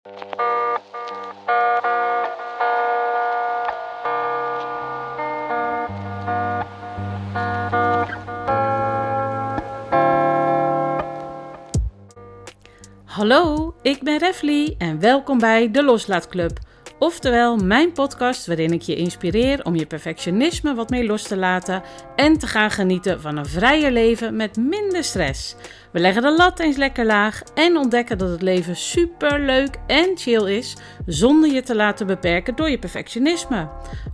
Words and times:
Hallo, 0.00 0.14
ik 13.82 14.02
ben 14.02 14.18
Refly 14.18 14.74
en 14.78 15.00
welkom 15.00 15.38
bij 15.38 15.70
de 15.70 15.82
Loslaatclub. 15.82 16.58
Oftewel 17.00 17.56
mijn 17.56 17.92
podcast 17.92 18.46
waarin 18.46 18.72
ik 18.72 18.82
je 18.82 18.96
inspireer 18.96 19.64
om 19.64 19.76
je 19.76 19.86
perfectionisme 19.86 20.74
wat 20.74 20.90
meer 20.90 21.04
los 21.04 21.22
te 21.22 21.36
laten 21.36 21.82
en 22.16 22.38
te 22.38 22.46
gaan 22.46 22.70
genieten 22.70 23.20
van 23.20 23.36
een 23.36 23.46
vrijer 23.46 23.90
leven 23.90 24.36
met 24.36 24.56
minder 24.56 25.04
stress. 25.04 25.56
We 25.92 26.00
leggen 26.00 26.22
de 26.22 26.34
lat 26.36 26.58
eens 26.58 26.76
lekker 26.76 27.06
laag 27.06 27.42
en 27.54 27.76
ontdekken 27.76 28.18
dat 28.18 28.30
het 28.30 28.42
leven 28.42 28.76
super 28.76 29.40
leuk 29.40 29.76
en 29.86 30.10
chill 30.14 30.56
is 30.56 30.76
zonder 31.06 31.52
je 31.52 31.62
te 31.62 31.74
laten 31.74 32.06
beperken 32.06 32.56
door 32.56 32.70
je 32.70 32.78
perfectionisme. 32.78 33.68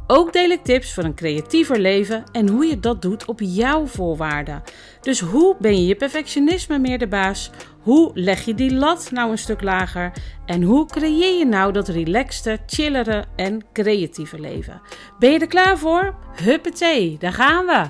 Ook 0.06 0.32
deel 0.32 0.50
ik 0.50 0.64
tips 0.64 0.94
voor 0.94 1.04
een 1.04 1.14
creatiever 1.14 1.78
leven 1.78 2.24
en 2.32 2.48
hoe 2.48 2.66
je 2.66 2.80
dat 2.80 3.02
doet 3.02 3.24
op 3.24 3.40
jouw 3.40 3.86
voorwaarden. 3.86 4.62
Dus 5.00 5.20
hoe 5.20 5.56
ben 5.58 5.80
je 5.80 5.86
je 5.86 5.96
perfectionisme 5.96 6.78
meer 6.78 6.98
de 6.98 7.08
baas? 7.08 7.50
Hoe 7.86 8.10
leg 8.14 8.44
je 8.44 8.54
die 8.54 8.74
lat 8.74 9.10
nou 9.12 9.30
een 9.30 9.38
stuk 9.38 9.62
lager? 9.62 10.12
En 10.46 10.62
hoe 10.62 10.86
creëer 10.86 11.38
je 11.38 11.46
nou 11.46 11.72
dat 11.72 11.88
relaxte, 11.88 12.58
chillere 12.66 13.24
en 13.36 13.64
creatieve 13.72 14.40
leven? 14.40 14.80
Ben 15.18 15.32
je 15.32 15.38
er 15.38 15.46
klaar 15.46 15.78
voor? 15.78 16.14
Huppatee, 16.42 17.16
daar 17.18 17.32
gaan 17.32 17.66
we! 17.66 17.86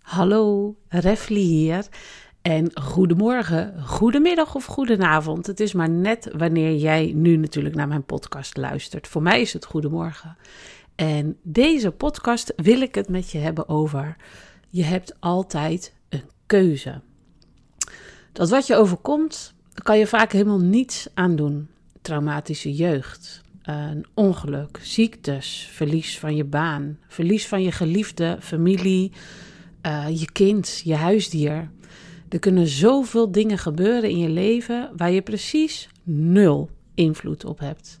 Hallo, 0.00 0.74
Refly 0.88 1.40
hier. 1.40 1.86
En 2.42 2.80
goedemorgen, 2.80 3.82
goedemiddag 3.86 4.54
of 4.54 4.64
goedenavond. 4.64 5.46
Het 5.46 5.60
is 5.60 5.72
maar 5.72 5.90
net 5.90 6.30
wanneer 6.36 6.74
jij 6.74 7.12
nu 7.14 7.36
natuurlijk 7.36 7.74
naar 7.74 7.88
mijn 7.88 8.04
podcast 8.04 8.56
luistert. 8.56 9.08
Voor 9.08 9.22
mij 9.22 9.40
is 9.40 9.52
het 9.52 9.64
goedemorgen. 9.64 10.36
En 10.94 11.36
deze 11.42 11.90
podcast 11.90 12.52
wil 12.56 12.80
ik 12.80 12.94
het 12.94 13.08
met 13.08 13.30
je 13.30 13.38
hebben 13.38 13.68
over. 13.68 14.16
Je 14.68 14.84
hebt 14.84 15.16
altijd 15.20 15.94
een 16.08 16.30
keuze. 16.46 17.00
Dat 18.36 18.50
wat 18.50 18.66
je 18.66 18.76
overkomt, 18.76 19.54
kan 19.82 19.98
je 19.98 20.06
vaak 20.06 20.32
helemaal 20.32 20.60
niets 20.60 21.08
aan 21.14 21.36
doen. 21.36 21.68
Traumatische 22.02 22.74
jeugd, 22.74 23.42
een 23.62 24.06
ongeluk, 24.14 24.78
ziektes, 24.82 25.68
verlies 25.72 26.18
van 26.18 26.36
je 26.36 26.44
baan, 26.44 26.98
verlies 27.08 27.46
van 27.46 27.62
je 27.62 27.72
geliefde, 27.72 28.36
familie, 28.40 29.12
uh, 29.86 30.06
je 30.20 30.32
kind, 30.32 30.80
je 30.84 30.94
huisdier. 30.94 31.70
Er 32.28 32.38
kunnen 32.38 32.66
zoveel 32.66 33.30
dingen 33.30 33.58
gebeuren 33.58 34.10
in 34.10 34.18
je 34.18 34.28
leven 34.28 34.90
waar 34.96 35.10
je 35.10 35.22
precies 35.22 35.88
nul 36.02 36.70
invloed 36.94 37.44
op 37.44 37.58
hebt. 37.58 38.00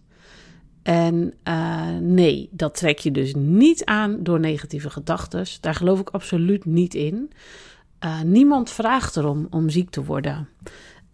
En 0.82 1.34
uh, 1.44 1.96
nee, 2.00 2.48
dat 2.52 2.74
trek 2.74 2.98
je 2.98 3.10
dus 3.10 3.34
niet 3.34 3.84
aan 3.84 4.22
door 4.22 4.40
negatieve 4.40 4.90
gedachten. 4.90 5.46
Daar 5.60 5.74
geloof 5.74 6.00
ik 6.00 6.10
absoluut 6.10 6.64
niet 6.64 6.94
in. 6.94 7.30
Uh, 8.04 8.20
niemand 8.20 8.70
vraagt 8.70 9.16
erom 9.16 9.46
om 9.50 9.68
ziek 9.68 9.90
te 9.90 10.04
worden. 10.04 10.48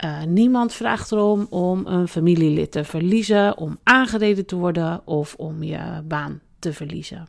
Uh, 0.04 0.22
niemand 0.22 0.72
vraagt 0.72 1.12
erom 1.12 1.46
om 1.50 1.86
een 1.86 2.08
familielid 2.08 2.72
te 2.72 2.84
verliezen, 2.84 3.58
om 3.58 3.78
aangereden 3.82 4.46
te 4.46 4.56
worden 4.56 5.06
of 5.06 5.34
om 5.34 5.62
je 5.62 6.02
baan 6.04 6.40
te 6.58 6.72
verliezen. 6.72 7.28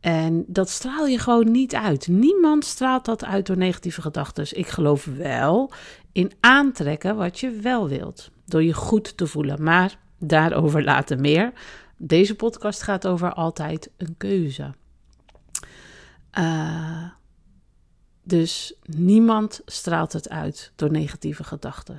En 0.00 0.44
dat 0.46 0.68
straal 0.68 1.06
je 1.06 1.18
gewoon 1.18 1.50
niet 1.50 1.74
uit. 1.74 2.08
Niemand 2.08 2.64
straalt 2.64 3.04
dat 3.04 3.24
uit 3.24 3.46
door 3.46 3.56
negatieve 3.56 4.02
gedachten. 4.02 4.58
Ik 4.58 4.68
geloof 4.68 5.04
wel 5.04 5.72
in 6.12 6.32
aantrekken 6.40 7.16
wat 7.16 7.40
je 7.40 7.50
wel 7.50 7.88
wilt. 7.88 8.30
Door 8.44 8.62
je 8.62 8.72
goed 8.72 9.16
te 9.16 9.26
voelen. 9.26 9.62
Maar 9.62 9.98
daarover 10.18 10.84
later 10.84 11.20
meer. 11.20 11.52
Deze 11.96 12.34
podcast 12.34 12.82
gaat 12.82 13.06
over 13.06 13.32
altijd 13.32 13.90
een 13.96 14.14
keuze. 14.16 14.74
Uh, 16.38 17.04
dus 18.28 18.74
niemand 18.84 19.60
straalt 19.66 20.12
het 20.12 20.28
uit 20.28 20.72
door 20.76 20.90
negatieve 20.90 21.44
gedachten. 21.44 21.98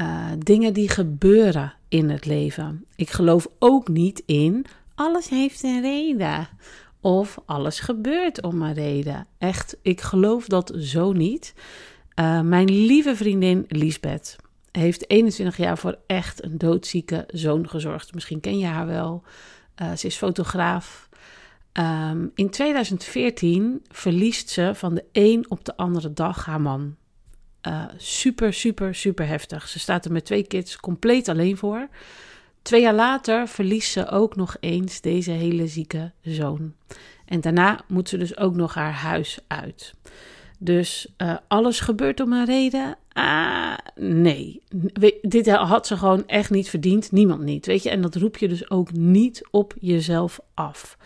Uh, 0.00 0.26
dingen 0.38 0.72
die 0.72 0.88
gebeuren 0.88 1.74
in 1.88 2.10
het 2.10 2.24
leven. 2.24 2.84
Ik 2.96 3.10
geloof 3.10 3.46
ook 3.58 3.88
niet 3.88 4.22
in 4.26 4.66
alles 4.94 5.28
heeft 5.28 5.62
een 5.62 5.80
reden. 5.80 6.48
Of 7.00 7.38
alles 7.46 7.80
gebeurt 7.80 8.42
om 8.42 8.62
een 8.62 8.74
reden. 8.74 9.26
Echt, 9.38 9.76
ik 9.82 10.00
geloof 10.00 10.46
dat 10.46 10.72
zo 10.78 11.12
niet. 11.12 11.54
Uh, 12.20 12.40
mijn 12.40 12.70
lieve 12.70 13.16
vriendin 13.16 13.64
Lisbeth 13.68 14.36
heeft 14.70 15.10
21 15.10 15.56
jaar 15.56 15.78
voor 15.78 15.98
echt 16.06 16.44
een 16.44 16.58
doodzieke 16.58 17.24
zoon 17.28 17.68
gezorgd. 17.68 18.14
Misschien 18.14 18.40
ken 18.40 18.58
je 18.58 18.66
haar 18.66 18.86
wel. 18.86 19.22
Uh, 19.82 19.92
ze 19.92 20.06
is 20.06 20.16
fotograaf. 20.16 21.08
Um, 21.80 22.30
in 22.34 22.50
2014 22.50 23.84
verliest 23.88 24.50
ze 24.50 24.70
van 24.74 24.94
de 24.94 25.04
een 25.12 25.46
op 25.48 25.64
de 25.64 25.76
andere 25.76 26.12
dag 26.12 26.44
haar 26.44 26.60
man. 26.60 26.96
Uh, 27.68 27.84
super, 27.96 28.54
super, 28.54 28.94
super 28.94 29.26
heftig. 29.26 29.68
Ze 29.68 29.78
staat 29.78 30.04
er 30.04 30.12
met 30.12 30.24
twee 30.24 30.46
kids 30.46 30.76
compleet 30.76 31.28
alleen 31.28 31.56
voor. 31.56 31.88
Twee 32.62 32.80
jaar 32.80 32.94
later 32.94 33.48
verliest 33.48 33.92
ze 33.92 34.08
ook 34.08 34.36
nog 34.36 34.56
eens 34.60 35.00
deze 35.00 35.30
hele 35.30 35.66
zieke 35.66 36.12
zoon. 36.22 36.74
En 37.26 37.40
daarna 37.40 37.80
moet 37.88 38.08
ze 38.08 38.16
dus 38.16 38.36
ook 38.36 38.54
nog 38.54 38.74
haar 38.74 38.92
huis 38.92 39.38
uit. 39.46 39.94
Dus 40.58 41.12
uh, 41.18 41.36
alles 41.48 41.80
gebeurt 41.80 42.20
om 42.20 42.32
een 42.32 42.44
reden? 42.44 42.96
Ah, 43.12 43.76
nee. 43.94 44.62
dit 45.22 45.50
had 45.50 45.86
ze 45.86 45.96
gewoon 45.96 46.26
echt 46.26 46.50
niet 46.50 46.68
verdiend. 46.68 47.12
Niemand 47.12 47.42
niet, 47.42 47.66
weet 47.66 47.82
je. 47.82 47.90
En 47.90 48.02
dat 48.02 48.14
roep 48.14 48.36
je 48.36 48.48
dus 48.48 48.70
ook 48.70 48.92
niet 48.92 49.48
op 49.50 49.74
jezelf 49.80 50.40
af. 50.54 50.96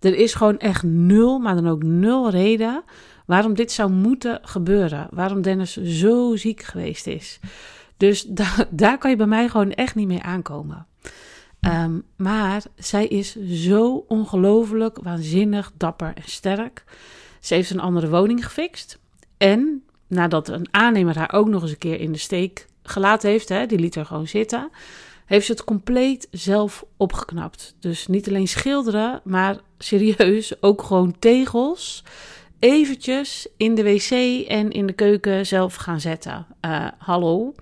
Er 0.00 0.14
is 0.14 0.34
gewoon 0.34 0.58
echt 0.58 0.82
nul, 0.82 1.38
maar 1.38 1.54
dan 1.54 1.68
ook 1.68 1.82
nul 1.82 2.30
reden 2.30 2.82
waarom 3.26 3.54
dit 3.54 3.72
zou 3.72 3.90
moeten 3.90 4.38
gebeuren. 4.42 5.08
Waarom 5.10 5.42
Dennis 5.42 5.76
zo 5.76 6.36
ziek 6.36 6.62
geweest 6.62 7.06
is. 7.06 7.40
Dus 7.96 8.22
da 8.40 8.46
daar 8.70 8.98
kan 8.98 9.10
je 9.10 9.16
bij 9.16 9.26
mij 9.26 9.48
gewoon 9.48 9.72
echt 9.72 9.94
niet 9.94 10.06
mee 10.06 10.22
aankomen. 10.22 10.86
Um, 11.60 12.02
maar 12.16 12.62
zij 12.76 13.06
is 13.06 13.36
zo 13.46 14.04
ongelooflijk 14.08 14.98
waanzinnig, 15.02 15.72
dapper 15.76 16.12
en 16.14 16.22
sterk. 16.24 16.84
Ze 17.40 17.54
heeft 17.54 17.70
een 17.70 17.80
andere 17.80 18.08
woning 18.08 18.44
gefixt. 18.44 18.98
En 19.36 19.82
nadat 20.06 20.48
een 20.48 20.68
aannemer 20.70 21.18
haar 21.18 21.32
ook 21.32 21.48
nog 21.48 21.62
eens 21.62 21.70
een 21.70 21.78
keer 21.78 22.00
in 22.00 22.12
de 22.12 22.18
steek 22.18 22.66
gelaten 22.82 23.30
heeft, 23.30 23.48
hè, 23.48 23.66
die 23.66 23.78
liet 23.78 23.94
er 23.94 24.06
gewoon 24.06 24.28
zitten, 24.28 24.70
heeft 25.30 25.46
ze 25.46 25.52
het 25.52 25.64
compleet 25.64 26.28
zelf 26.30 26.84
opgeknapt. 26.96 27.74
Dus 27.80 28.06
niet 28.06 28.28
alleen 28.28 28.48
schilderen, 28.48 29.20
maar 29.24 29.56
serieus 29.78 30.62
ook 30.62 30.82
gewoon 30.82 31.18
tegels 31.18 32.04
eventjes 32.58 33.46
in 33.56 33.74
de 33.74 33.82
wc 33.82 34.10
en 34.48 34.70
in 34.70 34.86
de 34.86 34.92
keuken 34.92 35.46
zelf 35.46 35.74
gaan 35.74 36.00
zetten. 36.00 36.46
Uh, 36.64 36.88
hallo. 36.98 37.54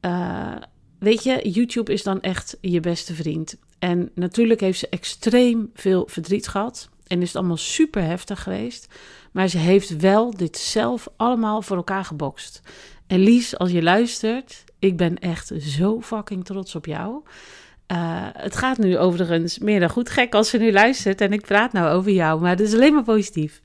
Uh, 0.00 0.56
weet 0.98 1.22
je, 1.22 1.50
YouTube 1.50 1.92
is 1.92 2.02
dan 2.02 2.20
echt 2.20 2.56
je 2.60 2.80
beste 2.80 3.14
vriend. 3.14 3.56
En 3.78 4.10
natuurlijk 4.14 4.60
heeft 4.60 4.78
ze 4.78 4.88
extreem 4.88 5.70
veel 5.74 6.08
verdriet 6.10 6.48
gehad. 6.48 6.88
En 7.06 7.20
is 7.20 7.26
het 7.26 7.36
allemaal 7.36 7.56
super 7.56 8.02
heftig 8.02 8.42
geweest. 8.42 8.88
Maar 9.32 9.48
ze 9.48 9.58
heeft 9.58 9.96
wel 9.96 10.36
dit 10.36 10.58
zelf 10.58 11.08
allemaal 11.16 11.62
voor 11.62 11.76
elkaar 11.76 12.04
gebokst. 12.04 12.62
En 13.06 13.18
Lies, 13.18 13.58
als 13.58 13.70
je 13.70 13.82
luistert, 13.82 14.64
ik 14.78 14.96
ben 14.96 15.18
echt 15.18 15.52
zo 15.60 16.00
fucking 16.00 16.44
trots 16.44 16.74
op 16.74 16.86
jou. 16.86 17.22
Uh, 17.92 17.98
het 18.32 18.56
gaat 18.56 18.78
nu 18.78 18.98
overigens 18.98 19.58
meer 19.58 19.80
dan 19.80 19.90
goed 19.90 20.10
gek 20.10 20.34
als 20.34 20.48
ze 20.48 20.58
nu 20.58 20.72
luistert 20.72 21.20
en 21.20 21.32
ik 21.32 21.40
praat 21.40 21.72
nou 21.72 21.90
over 21.90 22.12
jou, 22.12 22.40
maar 22.40 22.50
het 22.50 22.60
is 22.60 22.74
alleen 22.74 22.94
maar 22.94 23.02
positief. 23.02 23.62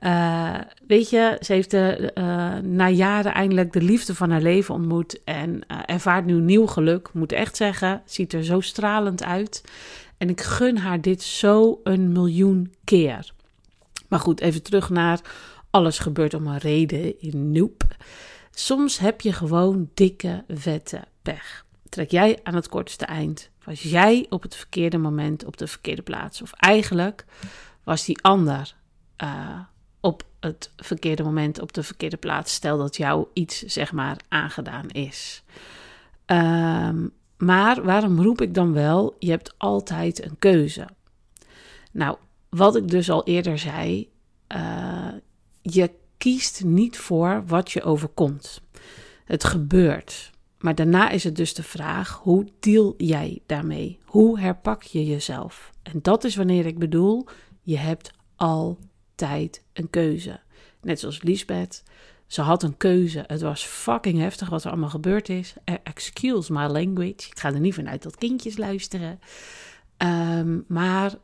Uh, 0.00 0.54
weet 0.86 1.10
je, 1.10 1.36
ze 1.40 1.52
heeft 1.52 1.70
de, 1.70 2.12
uh, 2.14 2.54
na 2.70 2.88
jaren 2.88 3.34
eindelijk 3.34 3.72
de 3.72 3.82
liefde 3.82 4.14
van 4.14 4.30
haar 4.30 4.40
leven 4.40 4.74
ontmoet 4.74 5.20
en 5.24 5.66
ervaart 5.86 6.24
nu 6.24 6.40
nieuw 6.40 6.66
geluk. 6.66 7.10
Moet 7.12 7.32
echt 7.32 7.56
zeggen, 7.56 8.02
ziet 8.04 8.32
er 8.32 8.44
zo 8.44 8.60
stralend 8.60 9.24
uit. 9.24 9.64
En 10.18 10.28
ik 10.28 10.40
gun 10.40 10.78
haar 10.78 11.00
dit 11.00 11.22
zo 11.22 11.80
een 11.84 12.12
miljoen 12.12 12.74
keer. 12.84 13.32
Maar 14.08 14.20
goed, 14.20 14.40
even 14.40 14.62
terug 14.62 14.90
naar 14.90 15.20
alles 15.70 15.98
gebeurt 15.98 16.34
om 16.34 16.46
een 16.46 16.58
reden 16.58 17.20
in 17.20 17.52
Noep. 17.52 17.82
Soms 18.58 18.98
heb 18.98 19.20
je 19.20 19.32
gewoon 19.32 19.90
dikke, 19.94 20.44
vette 20.48 21.04
pech. 21.22 21.64
Trek 21.88 22.10
jij 22.10 22.40
aan 22.42 22.54
het 22.54 22.68
kortste 22.68 23.04
eind. 23.04 23.50
Was 23.64 23.82
jij 23.82 24.26
op 24.28 24.42
het 24.42 24.54
verkeerde 24.54 24.98
moment 24.98 25.44
op 25.44 25.56
de 25.56 25.66
verkeerde 25.66 26.02
plaats? 26.02 26.42
Of 26.42 26.52
eigenlijk 26.52 27.24
was 27.84 28.04
die 28.04 28.22
ander 28.22 28.74
uh, 29.22 29.58
op 30.00 30.22
het 30.40 30.70
verkeerde 30.76 31.22
moment 31.22 31.60
op 31.60 31.72
de 31.72 31.82
verkeerde 31.82 32.16
plaats. 32.16 32.54
Stel 32.54 32.78
dat 32.78 32.96
jou 32.96 33.26
iets, 33.32 33.62
zeg 33.62 33.92
maar, 33.92 34.16
aangedaan 34.28 34.88
is. 34.88 35.42
Um, 36.26 37.12
maar 37.36 37.82
waarom 37.82 38.20
roep 38.20 38.40
ik 38.40 38.54
dan 38.54 38.72
wel? 38.72 39.16
Je 39.18 39.30
hebt 39.30 39.54
altijd 39.58 40.24
een 40.24 40.38
keuze. 40.38 40.88
Nou, 41.92 42.16
wat 42.48 42.76
ik 42.76 42.88
dus 42.88 43.10
al 43.10 43.24
eerder 43.24 43.58
zei, 43.58 44.10
uh, 44.56 45.08
je 45.62 45.90
kiest 46.26 46.64
niet 46.64 46.98
voor 46.98 47.42
wat 47.46 47.72
je 47.72 47.82
overkomt. 47.82 48.62
Het 49.24 49.44
gebeurt. 49.44 50.30
maar 50.58 50.74
daarna 50.74 51.10
is 51.10 51.24
het 51.24 51.36
dus 51.36 51.54
de 51.54 51.62
vraag: 51.62 52.20
hoe 52.22 52.46
deal 52.60 52.94
jij 52.96 53.42
daarmee? 53.46 53.98
Hoe 54.04 54.40
herpak 54.40 54.82
je 54.82 55.06
jezelf? 55.06 55.72
En 55.82 55.98
dat 56.02 56.24
is 56.24 56.36
wanneer 56.36 56.66
ik 56.66 56.78
bedoel: 56.78 57.26
je 57.62 57.78
hebt 57.78 58.10
altijd 58.36 59.62
een 59.72 59.90
keuze. 59.90 60.40
Net 60.82 61.00
zoals 61.00 61.22
Lisbeth. 61.22 61.82
Ze 62.26 62.40
had 62.40 62.62
een 62.62 62.76
keuze. 62.76 63.24
Het 63.26 63.40
was 63.40 63.64
fucking 63.64 64.18
heftig 64.18 64.48
wat 64.48 64.64
er 64.64 64.70
allemaal 64.70 64.88
gebeurd 64.88 65.28
is. 65.28 65.54
Eh, 65.64 65.74
excuse 65.82 66.52
my 66.52 66.66
language. 66.66 67.30
Ik 67.30 67.38
ga 67.38 67.52
er 67.52 67.60
niet 67.60 67.74
vanuit 67.74 68.02
dat 68.02 68.16
kindjes 68.16 68.56
luisteren. 68.56 69.20
Ehm, 69.96 70.60
maar 70.66 71.14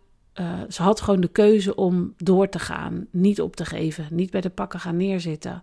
uh, 0.41 0.61
ze 0.69 0.83
had 0.83 1.01
gewoon 1.01 1.21
de 1.21 1.29
keuze 1.29 1.75
om 1.75 2.15
door 2.17 2.49
te 2.49 2.59
gaan, 2.59 3.07
niet 3.11 3.41
op 3.41 3.57
te 3.57 3.65
geven, 3.65 4.07
niet 4.11 4.31
bij 4.31 4.41
de 4.41 4.51
pakken 4.51 4.81
gaan 4.81 4.97
neerzitten, 4.97 5.63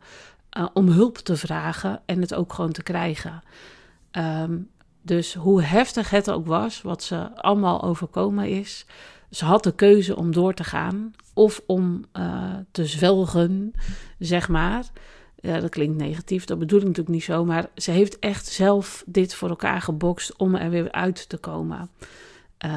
uh, 0.58 0.68
om 0.74 0.88
hulp 0.88 1.18
te 1.18 1.38
vragen 1.38 2.02
en 2.06 2.22
het 2.22 2.34
ook 2.34 2.54
gewoon 2.54 2.72
te 2.72 2.84
krijgen. 2.84 3.42
Um, 4.12 4.70
dus 5.02 5.34
hoe 5.34 5.62
heftig 5.62 6.10
het 6.10 6.32
ook 6.32 6.46
was, 6.46 6.82
wat 6.82 7.04
ze 7.04 7.36
allemaal 7.36 7.82
overkomen 7.82 8.50
is, 8.50 8.86
ze 9.30 9.46
had 9.46 9.64
de 9.64 9.76
keuze 9.76 10.16
om 10.16 10.32
door 10.32 10.54
te 10.54 10.64
gaan 10.64 11.14
of 11.34 11.62
om 11.66 12.04
uh, 12.14 12.54
te 12.72 12.86
zwelgen, 12.86 13.74
zeg 14.20 14.48
maar. 14.50 14.84
Ja, 15.36 15.60
dat 15.60 15.70
klinkt 15.70 15.98
negatief, 15.98 16.46
dat 16.46 16.60
bedoel 16.60 16.80
ik 16.80 16.86
natuurlijk 16.86 17.16
niet 17.16 17.24
zo, 17.24 17.46
maar 17.46 17.70
ze 17.76 17.92
heeft 17.92 18.20
echt 18.20 18.48
zelf 18.48 19.04
dit 19.06 19.34
voor 19.34 19.50
elkaar 19.50 19.82
gebokst 19.82 20.38
om 20.38 20.56
er 20.56 20.70
weer 20.70 20.92
uit 20.92 21.30
te 21.30 21.38
komen. 21.38 21.90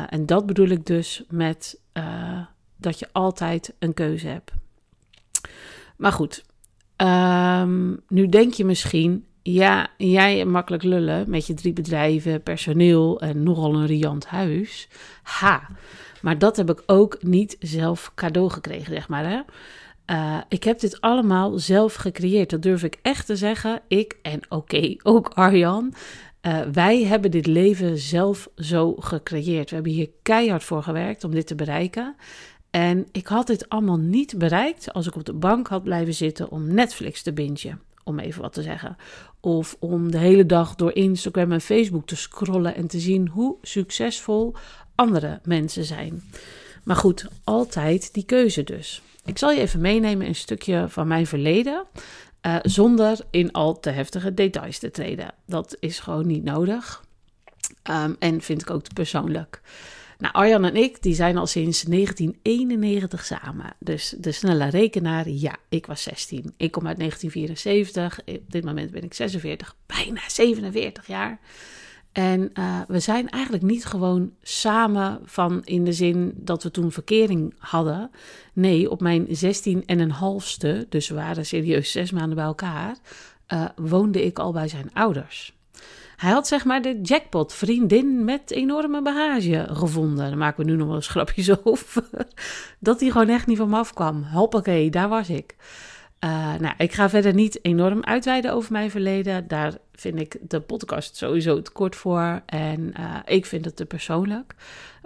En 0.08 0.26
dat 0.26 0.46
bedoel 0.46 0.68
ik 0.68 0.86
dus 0.86 1.24
met 1.28 1.80
uh, 1.94 2.40
dat 2.76 2.98
je 2.98 3.08
altijd 3.12 3.74
een 3.78 3.94
keuze 3.94 4.26
hebt. 4.26 4.52
Maar 5.96 6.12
goed, 6.12 6.44
um, 6.96 8.00
nu 8.08 8.28
denk 8.28 8.52
je 8.54 8.64
misschien, 8.64 9.26
ja, 9.42 9.88
jij 9.96 10.44
makkelijk 10.44 10.82
lullen 10.82 11.30
met 11.30 11.46
je 11.46 11.54
drie 11.54 11.72
bedrijven, 11.72 12.42
personeel 12.42 13.20
en 13.20 13.42
nogal 13.42 13.74
een 13.74 13.86
riant 13.86 14.26
huis. 14.26 14.88
Ha, 15.22 15.68
maar 16.22 16.38
dat 16.38 16.56
heb 16.56 16.70
ik 16.70 16.82
ook 16.86 17.22
niet 17.22 17.56
zelf 17.60 18.12
cadeau 18.14 18.50
gekregen, 18.50 18.92
zeg 18.92 19.08
maar. 19.08 19.24
Hè? 19.24 19.40
Uh, 20.06 20.38
ik 20.48 20.64
heb 20.64 20.80
dit 20.80 21.00
allemaal 21.00 21.58
zelf 21.58 21.94
gecreëerd. 21.94 22.50
Dat 22.50 22.62
durf 22.62 22.82
ik 22.82 22.98
echt 23.02 23.26
te 23.26 23.36
zeggen. 23.36 23.80
Ik 23.88 24.18
en 24.22 24.40
oké, 24.48 24.94
ook 25.02 25.28
Arjan. 25.28 25.94
Uh, 26.46 26.60
wij 26.72 27.04
hebben 27.04 27.30
dit 27.30 27.46
leven 27.46 27.98
zelf 27.98 28.48
zo 28.56 28.94
gecreëerd. 28.94 29.68
We 29.68 29.74
hebben 29.74 29.92
hier 29.92 30.10
keihard 30.22 30.64
voor 30.64 30.82
gewerkt 30.82 31.24
om 31.24 31.30
dit 31.30 31.46
te 31.46 31.54
bereiken. 31.54 32.16
En 32.70 33.06
ik 33.12 33.26
had 33.26 33.46
dit 33.46 33.68
allemaal 33.68 33.98
niet 33.98 34.38
bereikt 34.38 34.92
als 34.92 35.06
ik 35.06 35.16
op 35.16 35.24
de 35.24 35.32
bank 35.32 35.68
had 35.68 35.82
blijven 35.82 36.14
zitten 36.14 36.50
om 36.50 36.74
Netflix 36.74 37.22
te 37.22 37.32
bingen. 37.32 37.80
Om 38.04 38.18
even 38.18 38.42
wat 38.42 38.52
te 38.52 38.62
zeggen. 38.62 38.96
Of 39.40 39.76
om 39.78 40.10
de 40.10 40.18
hele 40.18 40.46
dag 40.46 40.74
door 40.74 40.94
Instagram 40.94 41.52
en 41.52 41.60
Facebook 41.60 42.06
te 42.06 42.16
scrollen 42.16 42.74
en 42.74 42.86
te 42.86 43.00
zien 43.00 43.28
hoe 43.28 43.56
succesvol 43.62 44.54
andere 44.94 45.40
mensen 45.44 45.84
zijn. 45.84 46.22
Maar 46.84 46.96
goed, 46.96 47.26
altijd 47.44 48.14
die 48.14 48.24
keuze 48.24 48.64
dus. 48.64 49.02
Ik 49.24 49.38
zal 49.38 49.50
je 49.50 49.60
even 49.60 49.80
meenemen 49.80 50.26
een 50.26 50.34
stukje 50.34 50.84
van 50.88 51.06
mijn 51.06 51.26
verleden. 51.26 51.84
Uh, 52.46 52.56
zonder 52.62 53.18
in 53.30 53.52
al 53.52 53.80
te 53.80 53.90
heftige 53.90 54.34
details 54.34 54.78
te 54.78 54.90
treden. 54.90 55.34
Dat 55.46 55.76
is 55.80 55.98
gewoon 55.98 56.26
niet 56.26 56.44
nodig. 56.44 57.04
Um, 57.90 58.16
en 58.18 58.40
vind 58.40 58.60
ik 58.60 58.70
ook 58.70 58.82
te 58.82 58.92
persoonlijk. 58.92 59.60
Nou, 60.18 60.34
Arjan 60.34 60.64
en 60.64 60.76
ik 60.76 61.02
die 61.02 61.14
zijn 61.14 61.36
al 61.36 61.46
sinds 61.46 61.82
1991 61.82 63.24
samen. 63.24 63.72
Dus 63.78 64.14
de 64.18 64.32
snelle 64.32 64.70
rekenaar, 64.70 65.28
ja, 65.28 65.56
ik 65.68 65.86
was 65.86 66.02
16. 66.02 66.54
Ik 66.56 66.70
kom 66.70 66.86
uit 66.86 66.98
1974. 66.98 68.20
Op 68.40 68.52
dit 68.52 68.64
moment 68.64 68.90
ben 68.90 69.02
ik 69.02 69.14
46, 69.14 69.76
bijna 69.86 70.20
47 70.26 71.06
jaar. 71.06 71.40
En 72.12 72.50
uh, 72.58 72.80
we 72.88 73.00
zijn 73.00 73.28
eigenlijk 73.28 73.64
niet 73.64 73.84
gewoon 73.84 74.32
samen 74.42 75.20
van 75.24 75.64
in 75.64 75.84
de 75.84 75.92
zin 75.92 76.32
dat 76.36 76.62
we 76.62 76.70
toen 76.70 76.92
verkering 76.92 77.54
hadden. 77.58 78.10
Nee, 78.52 78.90
op 78.90 79.00
mijn 79.00 79.26
16 79.30 79.86
en 79.86 79.98
een 79.98 80.10
halfste, 80.10 80.86
dus 80.88 81.08
we 81.08 81.14
waren 81.14 81.46
serieus 81.46 81.92
zes 81.92 82.10
maanden 82.10 82.34
bij 82.36 82.44
elkaar, 82.44 82.96
uh, 83.52 83.64
woonde 83.76 84.24
ik 84.24 84.38
al 84.38 84.52
bij 84.52 84.68
zijn 84.68 84.90
ouders. 84.92 85.54
Hij 86.16 86.30
had 86.30 86.46
zeg 86.46 86.64
maar 86.64 86.82
de 86.82 87.00
jackpot 87.02 87.52
vriendin 87.52 88.24
met 88.24 88.50
enorme 88.50 89.02
bagage 89.02 89.66
gevonden. 89.70 90.28
Daar 90.28 90.36
maken 90.36 90.64
we 90.64 90.70
nu 90.70 90.76
nog 90.76 90.86
wel 90.86 90.96
eens 90.96 91.08
grapjes 91.08 91.64
over. 91.64 92.04
dat 92.78 93.00
hij 93.00 93.10
gewoon 93.10 93.28
echt 93.28 93.46
niet 93.46 93.56
van 93.58 93.68
me 93.68 93.76
afkwam. 93.76 94.22
Hoppakee, 94.22 94.90
daar 94.90 95.08
was 95.08 95.28
ik. 95.28 95.56
Uh, 96.24 96.54
nou, 96.54 96.74
ik 96.78 96.92
ga 96.92 97.08
verder 97.08 97.34
niet 97.34 97.64
enorm 97.64 98.04
uitweiden 98.04 98.52
over 98.52 98.72
mijn 98.72 98.90
verleden. 98.90 99.48
Daar 99.48 99.74
vind 99.92 100.20
ik 100.20 100.38
de 100.48 100.60
podcast 100.60 101.16
sowieso 101.16 101.62
te 101.62 101.70
kort 101.70 101.96
voor. 101.96 102.42
En 102.46 102.94
uh, 102.98 103.16
ik 103.24 103.46
vind 103.46 103.64
het 103.64 103.76
te 103.76 103.84
persoonlijk. 103.84 104.54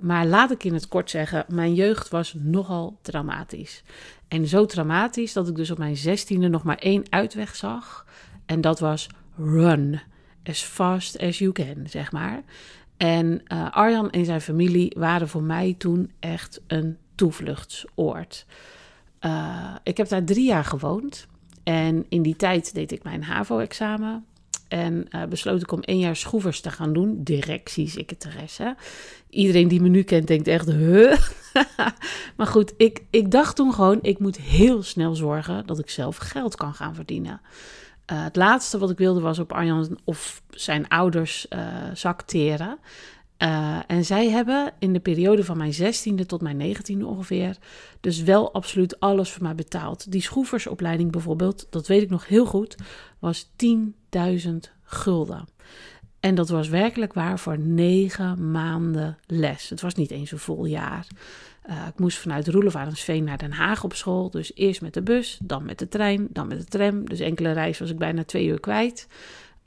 Maar 0.01 0.27
laat 0.27 0.51
ik 0.51 0.65
in 0.65 0.75
het 0.75 0.89
kort 0.89 1.11
zeggen: 1.11 1.45
mijn 1.49 1.75
jeugd 1.75 2.09
was 2.09 2.35
nogal 2.39 2.99
traumatisch. 3.03 3.83
En 4.29 4.47
zo 4.47 4.67
traumatisch 4.67 5.33
dat 5.33 5.49
ik 5.49 5.57
dus 5.57 5.71
op 5.71 5.79
mijn 5.79 5.97
zestiende 5.97 6.49
nog 6.49 6.63
maar 6.63 6.79
één 6.79 7.05
uitweg 7.11 7.57
zag. 7.57 8.07
En 8.47 8.61
dat 8.61 8.81
was 8.81 9.07
run. 9.37 10.01
As 10.45 10.63
fast 10.63 11.19
as 11.19 11.39
you 11.39 11.53
can, 11.53 11.87
zeg 11.87 12.13
maar. 12.13 12.43
En 12.97 13.43
uh, 13.53 13.71
Arjan 13.71 14.11
en 14.11 14.25
zijn 14.25 14.41
familie 14.41 14.93
waren 14.99 15.29
voor 15.29 15.43
mij 15.43 15.75
toen 15.79 16.13
echt 16.21 16.61
een 16.67 16.97
toevluchtsoord. 17.15 18.47
Uh, 19.27 19.75
ik 19.83 19.97
heb 19.97 20.09
daar 20.09 20.25
drie 20.25 20.47
jaar 20.47 20.65
gewoond. 20.65 21.27
En 21.65 22.07
in 22.09 22.23
die 22.23 22.37
tijd 22.37 22.75
deed 22.75 22.93
ik 22.93 23.03
mijn 23.03 23.23
HAVO-examen. 23.23 24.25
En 24.69 25.07
uh, 25.11 25.25
besloot 25.25 25.63
ik 25.63 25.73
om 25.73 25.81
één 25.81 25.99
jaar 25.99 26.17
schroevers 26.17 26.61
te 26.61 26.71
gaan 26.71 26.93
doen. 26.93 27.23
Directiesecretaresse. 27.23 28.77
Iedereen 29.31 29.69
die 29.69 29.81
me 29.81 29.89
nu 29.89 30.03
kent 30.03 30.27
denkt 30.27 30.49
echt, 30.49 30.67
huh? 30.73 31.19
maar 32.37 32.47
goed, 32.47 32.75
ik, 32.77 33.03
ik 33.11 33.31
dacht 33.31 33.57
toen 33.57 33.73
gewoon, 33.73 33.99
ik 34.03 34.19
moet 34.19 34.37
heel 34.37 34.83
snel 34.83 35.15
zorgen 35.15 35.67
dat 35.67 35.79
ik 35.79 35.91
zelf 35.91 36.17
geld 36.17 36.55
kan 36.55 36.75
gaan 36.75 36.95
verdienen. 36.95 37.41
Uh, 38.13 38.25
het 38.25 38.37
laatste 38.37 38.79
wat 38.79 38.91
ik 38.91 38.99
wilde 38.99 39.21
was 39.21 39.39
op 39.39 39.53
Arjan 39.53 39.99
of 40.05 40.43
zijn 40.51 40.89
ouders 40.89 41.47
zakteren. 41.95 42.79
Uh, 43.39 43.79
en 43.87 44.05
zij 44.05 44.31
hebben 44.31 44.73
in 44.79 44.93
de 44.93 45.01
periode 45.01 45.45
van 45.45 45.57
mijn 45.57 45.75
16e 45.75 46.27
tot 46.27 46.43
mijn 46.43 46.77
19e 46.77 47.03
ongeveer, 47.03 47.57
dus 48.01 48.23
wel 48.23 48.53
absoluut 48.53 49.01
alles 49.01 49.31
voor 49.31 49.43
mij 49.43 49.55
betaald. 49.55 50.13
Die 50.13 50.23
schroeversopleiding 50.23 51.13
bijvoorbeeld, 51.13 51.67
dat 51.71 51.87
weet 51.87 52.03
ik 52.03 52.11
nog 52.11 52.27
heel 52.27 52.47
goed, 52.47 52.77
was 53.19 53.51
10.000 54.47 54.53
gulden. 54.83 55.49
En 56.21 56.35
dat 56.35 56.49
was 56.49 56.69
werkelijk 56.69 57.13
waar 57.13 57.39
voor 57.39 57.59
negen 57.59 58.51
maanden 58.51 59.19
les. 59.27 59.69
Het 59.69 59.81
was 59.81 59.95
niet 59.95 60.11
eens 60.11 60.33
een 60.33 60.39
vol 60.39 60.65
jaar. 60.65 61.07
Uh, 61.69 61.87
ik 61.87 61.99
moest 61.99 62.19
vanuit 62.19 62.49
Roelevarensveen 62.49 63.25
naar 63.25 63.39
Den 63.39 63.53
Haag 63.53 63.85
op 63.85 63.95
school. 63.95 64.31
Dus 64.31 64.55
eerst 64.55 64.81
met 64.81 64.95
de 64.95 65.03
bus, 65.03 65.39
dan 65.43 65.65
met 65.65 65.79
de 65.79 65.89
trein, 65.89 66.27
dan 66.31 66.47
met 66.49 66.59
de 66.59 66.65
tram. 66.65 67.09
Dus 67.09 67.21
enkele 67.21 67.53
reis 67.53 67.79
was 67.79 67.91
ik 67.91 67.99
bijna 67.99 68.25
twee 68.25 68.47
uur 68.47 68.61
kwijt. 68.61 69.09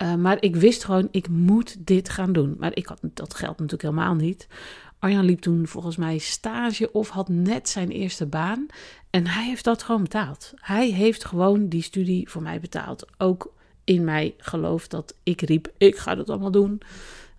Uh, 0.01 0.15
maar 0.15 0.37
ik 0.39 0.55
wist 0.55 0.83
gewoon, 0.83 1.07
ik 1.11 1.29
moet 1.29 1.75
dit 1.79 2.09
gaan 2.09 2.33
doen. 2.33 2.55
Maar 2.59 2.75
ik 2.75 2.85
had 2.85 2.99
dat 3.01 3.33
geld 3.33 3.59
natuurlijk 3.59 3.81
helemaal 3.81 4.15
niet. 4.15 4.47
Arjan 4.99 5.25
liep 5.25 5.39
toen 5.39 5.67
volgens 5.67 5.95
mij 5.95 6.17
stage 6.17 6.91
of 6.91 7.09
had 7.09 7.29
net 7.29 7.69
zijn 7.69 7.89
eerste 7.89 8.25
baan. 8.25 8.65
En 9.09 9.27
hij 9.27 9.45
heeft 9.45 9.63
dat 9.63 9.83
gewoon 9.83 10.01
betaald. 10.01 10.53
Hij 10.55 10.89
heeft 10.89 11.25
gewoon 11.25 11.67
die 11.67 11.81
studie 11.81 12.29
voor 12.29 12.41
mij 12.41 12.59
betaald. 12.59 13.07
Ook 13.17 13.53
in 13.83 14.03
mij 14.03 14.35
geloof 14.37 14.87
dat 14.87 15.15
ik 15.23 15.41
riep, 15.41 15.71
ik 15.77 15.97
ga 15.97 16.15
dat 16.15 16.29
allemaal 16.29 16.51
doen. 16.51 16.81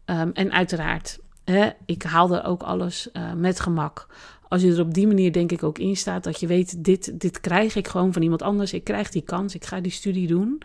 Um, 0.07 0.31
en 0.33 0.53
uiteraard, 0.53 1.19
hè, 1.45 1.71
ik 1.87 2.03
haalde 2.03 2.43
ook 2.43 2.63
alles 2.63 3.09
uh, 3.13 3.33
met 3.33 3.61
gemak. 3.61 4.07
Als 4.49 4.63
je 4.63 4.73
er 4.73 4.81
op 4.81 4.95
die 4.95 5.07
manier 5.07 5.33
denk 5.33 5.53
ik 5.53 5.63
ook 5.63 5.79
in 5.79 5.97
staat, 5.97 6.25
dat 6.25 6.41
je 6.41 6.47
weet, 6.47 6.85
dit, 6.85 7.21
dit 7.21 7.41
krijg 7.41 7.75
ik 7.75 7.89
gewoon 7.89 8.13
van 8.13 8.23
iemand 8.23 8.43
anders. 8.43 8.73
Ik 8.73 8.85
krijg 8.85 9.11
die 9.11 9.23
kans, 9.23 9.55
ik 9.55 9.65
ga 9.65 9.81
die 9.81 9.93
studie 9.93 10.27
doen. 10.27 10.63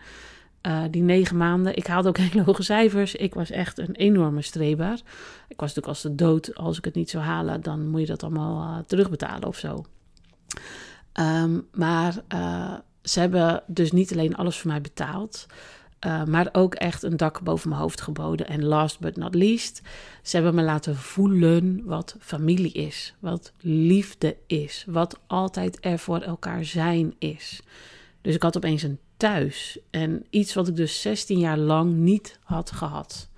Uh, 0.66 0.82
die 0.90 1.02
negen 1.02 1.36
maanden. 1.36 1.76
Ik 1.76 1.86
haalde 1.86 2.08
ook 2.08 2.18
hele 2.26 2.42
hoge 2.42 2.62
cijfers. 2.62 3.14
Ik 3.14 3.34
was 3.34 3.50
echt 3.50 3.78
een 3.78 3.94
enorme 3.94 4.42
streber. 4.42 4.92
Ik 5.48 5.60
was 5.60 5.74
natuurlijk 5.74 5.86
als 5.86 6.02
de 6.02 6.14
dood. 6.14 6.54
Als 6.54 6.78
ik 6.78 6.84
het 6.84 6.94
niet 6.94 7.10
zou 7.10 7.24
halen, 7.24 7.60
dan 7.60 7.88
moet 7.88 8.00
je 8.00 8.06
dat 8.06 8.22
allemaal 8.22 8.78
uh, 8.78 8.84
terugbetalen 8.86 9.48
of 9.48 9.56
zo. 9.56 9.84
Um, 11.20 11.66
maar 11.72 12.14
uh, 12.34 12.74
ze 13.02 13.20
hebben 13.20 13.62
dus 13.66 13.92
niet 13.92 14.12
alleen 14.12 14.36
alles 14.36 14.58
voor 14.58 14.70
mij 14.70 14.80
betaald. 14.80 15.46
maar 16.26 16.48
ook 16.52 16.74
echt 16.74 17.02
een 17.02 17.16
dak 17.16 17.40
boven 17.40 17.68
mijn 17.68 17.80
hoofd 17.80 18.00
geboden. 18.00 18.46
En 18.46 18.64
last 18.64 19.00
but 19.00 19.16
not 19.16 19.34
least, 19.34 19.82
ze 20.22 20.36
hebben 20.36 20.54
me 20.54 20.62
laten 20.62 20.96
voelen 20.96 21.82
wat 21.84 22.16
familie 22.20 22.72
is. 22.72 23.14
Wat 23.18 23.52
liefde 23.60 24.36
is. 24.46 24.84
Wat 24.88 25.18
altijd 25.26 25.78
er 25.80 25.98
voor 25.98 26.20
elkaar 26.20 26.64
zijn 26.64 27.14
is. 27.18 27.60
Dus 28.20 28.34
ik 28.34 28.42
had 28.42 28.56
opeens 28.56 28.82
een 28.82 28.98
thuis. 29.16 29.78
En 29.90 30.26
iets 30.30 30.54
wat 30.54 30.68
ik 30.68 30.76
dus 30.76 31.00
16 31.00 31.38
jaar 31.38 31.58
lang 31.58 31.94
niet 31.94 32.38
had 32.42 32.70
gehad. 32.70 33.28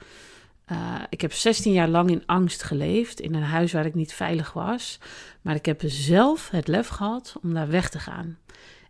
Uh, 0.73 0.95
ik 1.09 1.21
heb 1.21 1.33
16 1.33 1.73
jaar 1.73 1.89
lang 1.89 2.11
in 2.11 2.23
angst 2.27 2.63
geleefd, 2.63 3.21
in 3.21 3.35
een 3.35 3.43
huis 3.43 3.73
waar 3.73 3.87
ik 3.87 3.95
niet 3.95 4.13
veilig 4.13 4.53
was. 4.53 4.99
Maar 5.43 5.55
ik 5.55 5.67
heb 5.67 5.83
zelf 5.87 6.51
het 6.51 6.69
lef 6.69 6.89
gehad 6.89 7.37
om 7.43 7.55
daar 7.55 7.69
weg 7.69 7.89
te 7.91 7.99
gaan. 7.99 8.39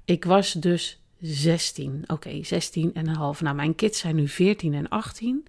Ik 0.04 0.24
was 0.24 0.52
dus 0.52 1.00
16. 1.20 2.02
Oké, 2.02 2.12
okay, 2.12 2.44
16 2.44 2.94
en 2.94 3.08
een 3.08 3.14
half. 3.14 3.40
Nou, 3.40 3.56
mijn 3.56 3.74
kids 3.74 3.98
zijn 3.98 4.16
nu 4.16 4.28
14 4.28 4.74
en 4.74 4.88
18. 4.88 5.46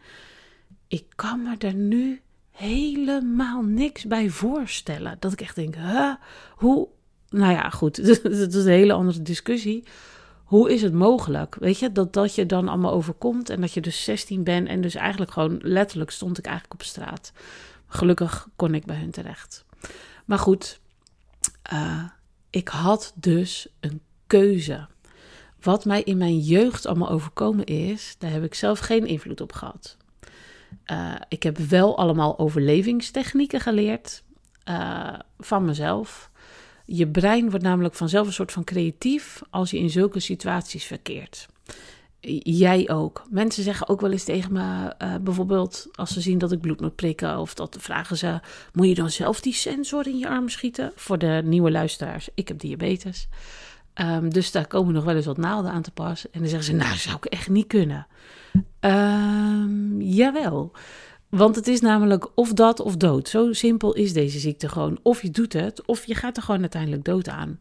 ik 0.87 1.05
kan 1.15 1.43
me 1.43 1.55
er 1.57 1.73
nu 1.73 2.21
helemaal 2.51 3.61
niks 3.61 4.05
bij 4.05 4.29
voorstellen. 4.29 5.17
Dat 5.19 5.31
ik 5.31 5.41
echt 5.41 5.55
denk, 5.55 5.75
huh, 5.75 6.13
hoe... 6.55 6.87
Nou 7.29 7.51
ja, 7.51 7.69
goed, 7.69 8.05
dat 8.23 8.53
is 8.53 8.65
een 8.65 8.67
hele 8.67 8.93
andere 8.93 9.21
discussie. 9.21 9.83
Hoe 10.49 10.73
is 10.73 10.81
het 10.81 10.93
mogelijk? 10.93 11.55
Weet 11.55 11.79
je, 11.79 11.91
dat 11.91 12.13
dat 12.13 12.35
je 12.35 12.45
dan 12.45 12.67
allemaal 12.67 12.91
overkomt 12.91 13.49
en 13.49 13.61
dat 13.61 13.73
je 13.73 13.81
dus 13.81 14.03
16 14.03 14.43
bent 14.43 14.67
en 14.67 14.81
dus 14.81 14.95
eigenlijk 14.95 15.31
gewoon 15.31 15.59
letterlijk 15.61 16.11
stond 16.11 16.37
ik 16.37 16.45
eigenlijk 16.45 16.73
op 16.73 16.87
straat. 16.87 17.31
Gelukkig 17.87 18.47
kon 18.55 18.75
ik 18.75 18.85
bij 18.85 18.95
hun 18.95 19.11
terecht. 19.11 19.65
Maar 20.25 20.39
goed, 20.39 20.79
uh, 21.73 22.03
ik 22.49 22.67
had 22.67 23.13
dus 23.15 23.67
een 23.79 24.01
keuze. 24.27 24.87
Wat 25.61 25.85
mij 25.85 26.03
in 26.03 26.17
mijn 26.17 26.39
jeugd 26.39 26.85
allemaal 26.85 27.09
overkomen 27.09 27.65
is, 27.65 28.15
daar 28.17 28.31
heb 28.31 28.43
ik 28.43 28.53
zelf 28.53 28.79
geen 28.79 29.05
invloed 29.05 29.41
op 29.41 29.53
gehad. 29.53 29.97
Uh, 30.91 31.15
ik 31.27 31.43
heb 31.43 31.57
wel 31.57 31.97
allemaal 31.97 32.39
overlevingstechnieken 32.39 33.59
geleerd 33.59 34.23
uh, 34.69 35.13
van 35.39 35.65
mezelf. 35.65 36.28
Je 36.91 37.07
brein 37.07 37.49
wordt 37.49 37.65
namelijk 37.65 37.95
vanzelf 37.95 38.27
een 38.27 38.33
soort 38.33 38.51
van 38.51 38.63
creatief 38.63 39.41
als 39.49 39.71
je 39.71 39.77
in 39.77 39.89
zulke 39.89 40.19
situaties 40.19 40.85
verkeert. 40.85 41.47
Jij 42.43 42.89
ook. 42.89 43.25
Mensen 43.29 43.63
zeggen 43.63 43.89
ook 43.89 44.01
wel 44.01 44.11
eens 44.11 44.23
tegen 44.23 44.53
me, 44.53 44.93
uh, 45.01 45.15
bijvoorbeeld 45.21 45.87
als 45.91 46.13
ze 46.13 46.21
zien 46.21 46.37
dat 46.37 46.51
ik 46.51 46.61
bloed 46.61 46.81
moet 46.81 46.95
prikken, 46.95 47.37
of 47.37 47.53
dat 47.53 47.77
vragen 47.79 48.17
ze: 48.17 48.39
Moet 48.73 48.87
je 48.87 48.95
dan 48.95 49.09
zelf 49.09 49.41
die 49.41 49.53
sensor 49.53 50.07
in 50.07 50.17
je 50.17 50.29
arm 50.29 50.49
schieten? 50.49 50.91
Voor 50.95 51.17
de 51.17 51.41
nieuwe 51.45 51.71
luisteraars, 51.71 52.29
ik 52.33 52.47
heb 52.47 52.59
diabetes. 52.59 53.27
Um, 53.95 54.33
dus 54.33 54.51
daar 54.51 54.67
komen 54.67 54.93
nog 54.93 55.03
wel 55.03 55.15
eens 55.15 55.25
wat 55.25 55.37
naalden 55.37 55.71
aan 55.71 55.81
te 55.81 55.91
pas. 55.91 56.29
En 56.31 56.39
dan 56.39 56.49
zeggen 56.49 56.67
ze: 56.67 56.73
Nou, 56.73 56.97
zou 56.97 57.15
ik 57.15 57.25
echt 57.25 57.49
niet 57.49 57.67
kunnen. 57.67 58.07
Um, 58.79 60.01
jawel. 60.01 60.71
Want 61.29 61.55
het 61.55 61.67
is 61.67 61.81
namelijk 61.81 62.27
of 62.35 62.53
dat 62.53 62.79
of 62.79 62.97
dood. 62.97 63.29
Zo 63.29 63.53
simpel 63.53 63.93
is 63.93 64.13
deze 64.13 64.39
ziekte 64.39 64.69
gewoon. 64.69 64.99
Of 65.01 65.21
je 65.21 65.29
doet 65.29 65.53
het, 65.53 65.85
of 65.85 66.05
je 66.05 66.15
gaat 66.15 66.37
er 66.37 66.43
gewoon 66.43 66.61
uiteindelijk 66.61 67.05
dood 67.05 67.29
aan. 67.29 67.59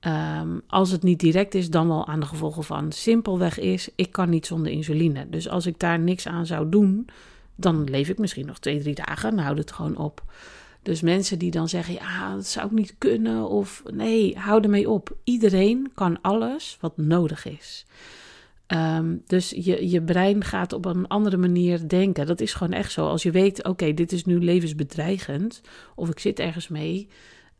Um, 0.00 0.62
als 0.66 0.90
het 0.90 1.02
niet 1.02 1.20
direct 1.20 1.54
is, 1.54 1.70
dan 1.70 1.88
wel 1.88 2.06
aan 2.06 2.20
de 2.20 2.26
gevolgen 2.26 2.64
van. 2.64 2.92
Simpelweg 2.92 3.58
is, 3.58 3.88
ik 3.96 4.12
kan 4.12 4.30
niet 4.30 4.46
zonder 4.46 4.72
insuline. 4.72 5.28
Dus 5.30 5.48
als 5.48 5.66
ik 5.66 5.78
daar 5.78 5.98
niks 5.98 6.26
aan 6.26 6.46
zou 6.46 6.68
doen, 6.68 7.08
dan 7.56 7.84
leef 7.84 8.08
ik 8.08 8.18
misschien 8.18 8.46
nog 8.46 8.58
twee, 8.58 8.80
drie 8.80 8.94
dagen 8.94 9.30
en 9.30 9.38
houd 9.38 9.58
het 9.58 9.72
gewoon 9.72 9.96
op. 9.96 10.24
Dus 10.82 11.00
mensen 11.00 11.38
die 11.38 11.50
dan 11.50 11.68
zeggen, 11.68 11.94
ja, 11.94 12.34
dat 12.34 12.46
zou 12.46 12.66
ik 12.66 12.72
niet 12.72 12.94
kunnen, 12.98 13.48
of 13.48 13.82
nee, 13.92 14.36
hou 14.38 14.62
ermee 14.62 14.90
op. 14.90 15.16
Iedereen 15.24 15.90
kan 15.94 16.20
alles 16.20 16.76
wat 16.80 16.96
nodig 16.96 17.46
is. 17.46 17.86
Um, 18.68 19.22
dus 19.26 19.50
je, 19.50 19.90
je 19.90 20.02
brein 20.02 20.44
gaat 20.44 20.72
op 20.72 20.84
een 20.84 21.06
andere 21.06 21.36
manier 21.36 21.88
denken. 21.88 22.26
Dat 22.26 22.40
is 22.40 22.54
gewoon 22.54 22.72
echt 22.72 22.92
zo. 22.92 23.06
Als 23.06 23.22
je 23.22 23.30
weet, 23.30 23.64
oké, 23.64 23.94
dit 23.94 24.12
is 24.12 24.24
nu 24.24 24.38
levensbedreigend, 24.38 25.60
of 25.94 26.08
ik 26.08 26.18
zit 26.18 26.38
ergens 26.38 26.68
mee, 26.68 27.08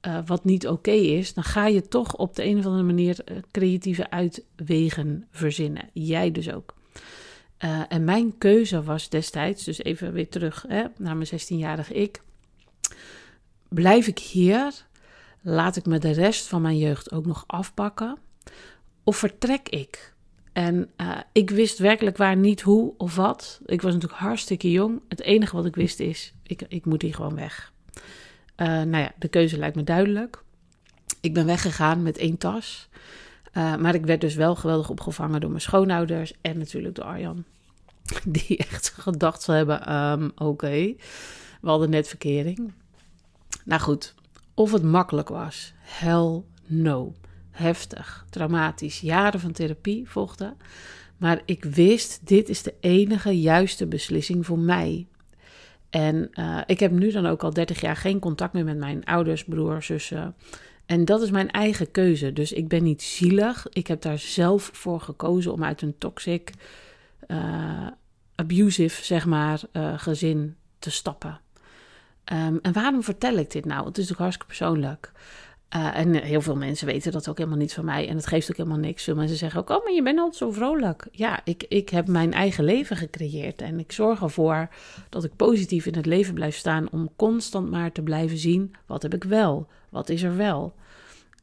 uh, 0.07 0.19
wat 0.27 0.45
niet 0.45 0.69
oké 0.69 0.91
is, 0.91 1.35
dan 1.35 1.45
ga 1.45 1.67
je 1.67 1.89
toch 1.89 2.17
op 2.17 2.37
de 2.37 2.45
een 2.45 2.59
of 2.59 2.65
andere 2.65 2.83
manier 2.83 3.19
uh, 3.25 3.37
creatieve 3.51 4.11
uitwegen 4.11 5.27
verzinnen. 5.31 5.91
Jij 5.93 6.31
dus 6.31 6.53
ook. 6.53 6.75
Uh, 7.65 7.83
en 7.89 8.05
mijn 8.05 8.39
keuze 8.39 8.83
was 8.83 9.09
destijds, 9.09 9.65
dus 9.65 9.83
even 9.83 10.13
weer 10.13 10.29
terug 10.29 10.65
hè, 10.69 10.85
naar 10.97 11.17
mijn 11.17 11.29
16-jarige 11.29 11.95
ik. 11.95 12.23
Blijf 13.69 14.07
ik 14.07 14.19
hier? 14.19 14.85
Laat 15.43 15.77
ik 15.77 15.87
me 15.87 15.99
de 15.99 16.13
rest 16.13 16.47
van 16.47 16.63
mijn 16.63 16.79
jeugd 16.79 17.13
ook 17.13 17.27
nog 17.27 17.45
afpakken? 17.47 18.19
Of 19.05 19.17
vertrek 19.17 19.69
ik? 19.69 20.15
En 20.57 20.91
uh, 20.97 21.19
ik 21.33 21.51
wist 21.51 21.79
werkelijk 21.79 22.17
waar 22.17 22.37
niet 22.37 22.61
hoe 22.61 22.95
of 22.97 23.17
wat. 23.17 23.61
Ik 23.67 23.83
was 23.83 23.93
natuurlijk 23.93 24.21
hartstikke 24.21 24.71
jong. 24.71 25.01
Het 25.09 25.21
enige 25.21 25.57
wat 25.57 25.67
ik 25.67 25.75
wist 25.75 26.01
is, 26.01 26.35
ik, 26.43 26.63
ik 26.69 26.85
moet 26.85 27.03
hier 27.03 27.15
gewoon 27.15 27.35
weg. 27.35 27.73
Uh, 28.57 28.67
nou 28.67 28.97
ja, 28.97 29.13
de 29.19 29.29
keuze 29.29 29.59
lijkt 29.59 29.77
me 29.77 29.85
duidelijk. 29.85 30.43
Ik 31.21 31.35
ben 31.35 31.47
weggegaan 31.47 32.03
met 32.03 32.19
één 32.19 32.39
tas. 32.39 32.89
Uh, 33.53 33.77
maar 33.77 33.95
ik 33.95 34.07
werd 34.07 34.21
dus 34.21 34.35
wel 34.35 34.55
geweldig 34.55 34.91
opgevangen 34.91 35.41
door 35.41 35.51
mijn 35.51 35.63
schoonouders 35.63 36.33
en 36.41 36.59
natuurlijk 36.59 36.95
door 36.95 37.05
Arjan. 37.05 37.45
Die 38.25 38.57
echt 38.57 38.89
gedacht 38.89 39.43
zal 39.43 39.55
hebben, 39.55 39.95
um, 39.95 40.33
oké, 40.37 40.95
we 41.61 41.69
hadden 41.69 41.91
net 41.91 42.09
verkering. 42.09 42.73
Nou 43.65 43.81
goed, 43.81 44.15
of 44.55 44.73
het 44.73 44.83
makkelijk 44.83 45.29
was, 45.29 45.73
hell 45.81 46.43
no 46.67 47.15
heftig, 47.57 48.27
traumatisch. 48.31 49.01
Jaren 49.01 49.41
van 49.41 49.53
therapie 49.53 50.09
volgden. 50.09 50.57
Maar 51.17 51.41
ik 51.45 51.65
wist, 51.65 52.27
dit 52.27 52.49
is 52.49 52.63
de 52.63 52.75
enige 52.81 53.41
juiste 53.41 53.87
beslissing 53.87 54.47
voor 54.47 54.59
mij. 54.59 55.07
En 55.91 56.31
uh, 56.35 56.61
ik 56.67 56.81
heb 56.81 56.91
nu 56.91 57.11
dan 57.11 57.27
ook 57.27 57.43
al 57.43 57.53
30 57.53 57.81
jaar 57.81 57.97
geen 57.97 58.19
contact 58.19 58.53
meer 58.53 58.65
met 58.65 58.79
mijn 58.79 59.05
ouders, 59.05 59.45
broer, 59.45 59.83
zussen. 59.83 60.35
En 60.87 61.05
dat 61.05 61.23
is 61.23 61.31
mijn 61.31 61.51
eigen 61.51 61.91
keuze. 61.91 62.33
Dus 62.33 62.53
ik 62.53 62.69
ben 62.69 62.83
niet 62.83 63.03
zielig. 63.03 63.67
Ik 63.71 63.87
heb 63.87 64.03
daar 64.03 64.19
zelf 64.19 64.71
voor 64.73 65.01
gekozen 65.01 65.53
om 65.53 65.65
uit 65.65 65.83
een 65.83 65.99
toxic, 65.99 66.53
uh, 67.29 67.87
abusive, 68.35 69.05
zeg 69.05 69.27
maar, 69.27 69.61
uh, 69.73 69.99
gezin 69.99 70.57
te 70.79 70.91
stappen. 70.91 71.41
Um, 72.33 72.59
en 72.63 72.73
waarom 72.73 73.03
vertel 73.03 73.37
ik 73.37 73.51
dit 73.51 73.65
nou? 73.65 73.79
Het 73.79 73.99
is 73.99 74.09
natuurlijk 74.09 74.21
hartstikke 74.21 74.47
persoonlijk. 74.47 75.13
Uh, 75.75 75.99
en 75.99 76.15
heel 76.15 76.41
veel 76.41 76.57
mensen 76.57 76.87
weten 76.87 77.13
dat 77.13 77.29
ook 77.29 77.39
helemaal 77.39 77.59
niet 77.59 77.75
van 77.75 77.85
mij. 77.85 78.09
En 78.09 78.17
het 78.17 78.27
geeft 78.27 78.51
ook 78.51 78.57
helemaal 78.57 78.79
niks. 78.79 79.05
Veel 79.05 79.15
mensen 79.15 79.37
zeggen 79.37 79.61
ook: 79.61 79.71
Oh, 79.71 79.85
maar 79.85 79.93
je 79.93 80.03
bent 80.03 80.19
altijd 80.19 80.37
zo 80.37 80.51
vrolijk. 80.51 81.07
Ja, 81.13 81.41
ik, 81.45 81.65
ik 81.69 81.89
heb 81.89 82.07
mijn 82.07 82.33
eigen 82.33 82.65
leven 82.65 82.97
gecreëerd. 82.97 83.63
En 83.63 83.79
ik 83.79 83.93
zorg 83.93 84.23
ervoor 84.23 84.69
dat 85.09 85.25
ik 85.25 85.37
positief 85.37 85.87
in 85.87 85.95
het 85.95 86.07
leven 86.07 86.35
blijf 86.35 86.57
staan. 86.57 86.91
Om 86.91 87.11
constant 87.17 87.71
maar 87.71 87.93
te 87.93 88.03
blijven 88.03 88.39
zien: 88.39 88.75
wat 88.87 89.03
heb 89.03 89.15
ik 89.15 89.25
wel? 89.25 89.67
Wat 89.89 90.09
is 90.09 90.23
er 90.23 90.37
wel? 90.37 90.75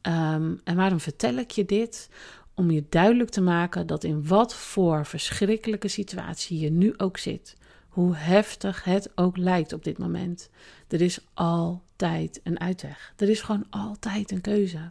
Um, 0.02 0.60
en 0.64 0.76
waarom 0.76 1.00
vertel 1.00 1.34
ik 1.34 1.50
je 1.50 1.64
dit? 1.64 2.08
Om 2.54 2.70
je 2.70 2.84
duidelijk 2.88 3.30
te 3.30 3.40
maken 3.40 3.86
dat 3.86 4.04
in 4.04 4.26
wat 4.26 4.54
voor 4.54 5.06
verschrikkelijke 5.06 5.88
situatie 5.88 6.58
je 6.58 6.70
nu 6.70 6.94
ook 6.96 7.18
zit. 7.18 7.56
Hoe 7.88 8.16
heftig 8.16 8.84
het 8.84 9.10
ook 9.14 9.36
lijkt 9.36 9.72
op 9.72 9.84
dit 9.84 9.98
moment. 9.98 10.50
Er 10.88 11.00
is 11.00 11.18
altijd 11.34 12.40
een 12.44 12.60
uitweg. 12.60 13.12
Er 13.16 13.28
is 13.28 13.40
gewoon 13.40 13.66
altijd 13.70 14.30
een 14.30 14.40
keuze. 14.40 14.90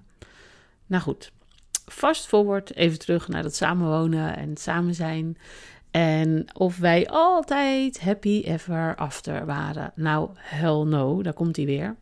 Nou 0.85 1.03
goed, 1.03 1.31
fast 1.85 2.27
forward 2.27 2.75
even 2.75 2.99
terug 2.99 3.27
naar 3.27 3.43
het 3.43 3.55
samenwonen 3.55 4.37
en 4.37 4.57
samen 4.57 4.95
zijn. 4.95 5.37
En 5.91 6.45
of 6.53 6.77
wij 6.77 7.07
altijd 7.07 8.01
happy 8.01 8.41
ever 8.45 8.95
after 8.95 9.45
waren. 9.45 9.91
Nou, 9.95 10.29
hell 10.35 10.83
no, 10.83 11.21
daar 11.21 11.33
komt 11.33 11.55
hij 11.55 11.65
weer. 11.65 11.95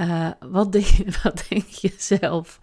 Uh, 0.00 0.30
wat, 0.40 0.72
denk, 0.72 0.86
wat 1.22 1.44
denk 1.48 1.64
je 1.64 1.94
zelf? 1.96 2.58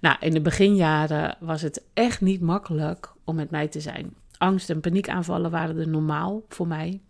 Nou, 0.00 0.16
in 0.20 0.32
de 0.32 0.40
beginjaren 0.40 1.36
was 1.40 1.62
het 1.62 1.82
echt 1.94 2.20
niet 2.20 2.40
makkelijk 2.40 3.12
om 3.24 3.34
met 3.34 3.50
mij 3.50 3.68
te 3.68 3.80
zijn. 3.80 4.14
Angst 4.38 4.70
en 4.70 4.80
paniekaanvallen 4.80 5.50
waren 5.50 5.78
er 5.78 5.88
normaal 5.88 6.42
voor 6.48 6.66
mij. 6.66 7.00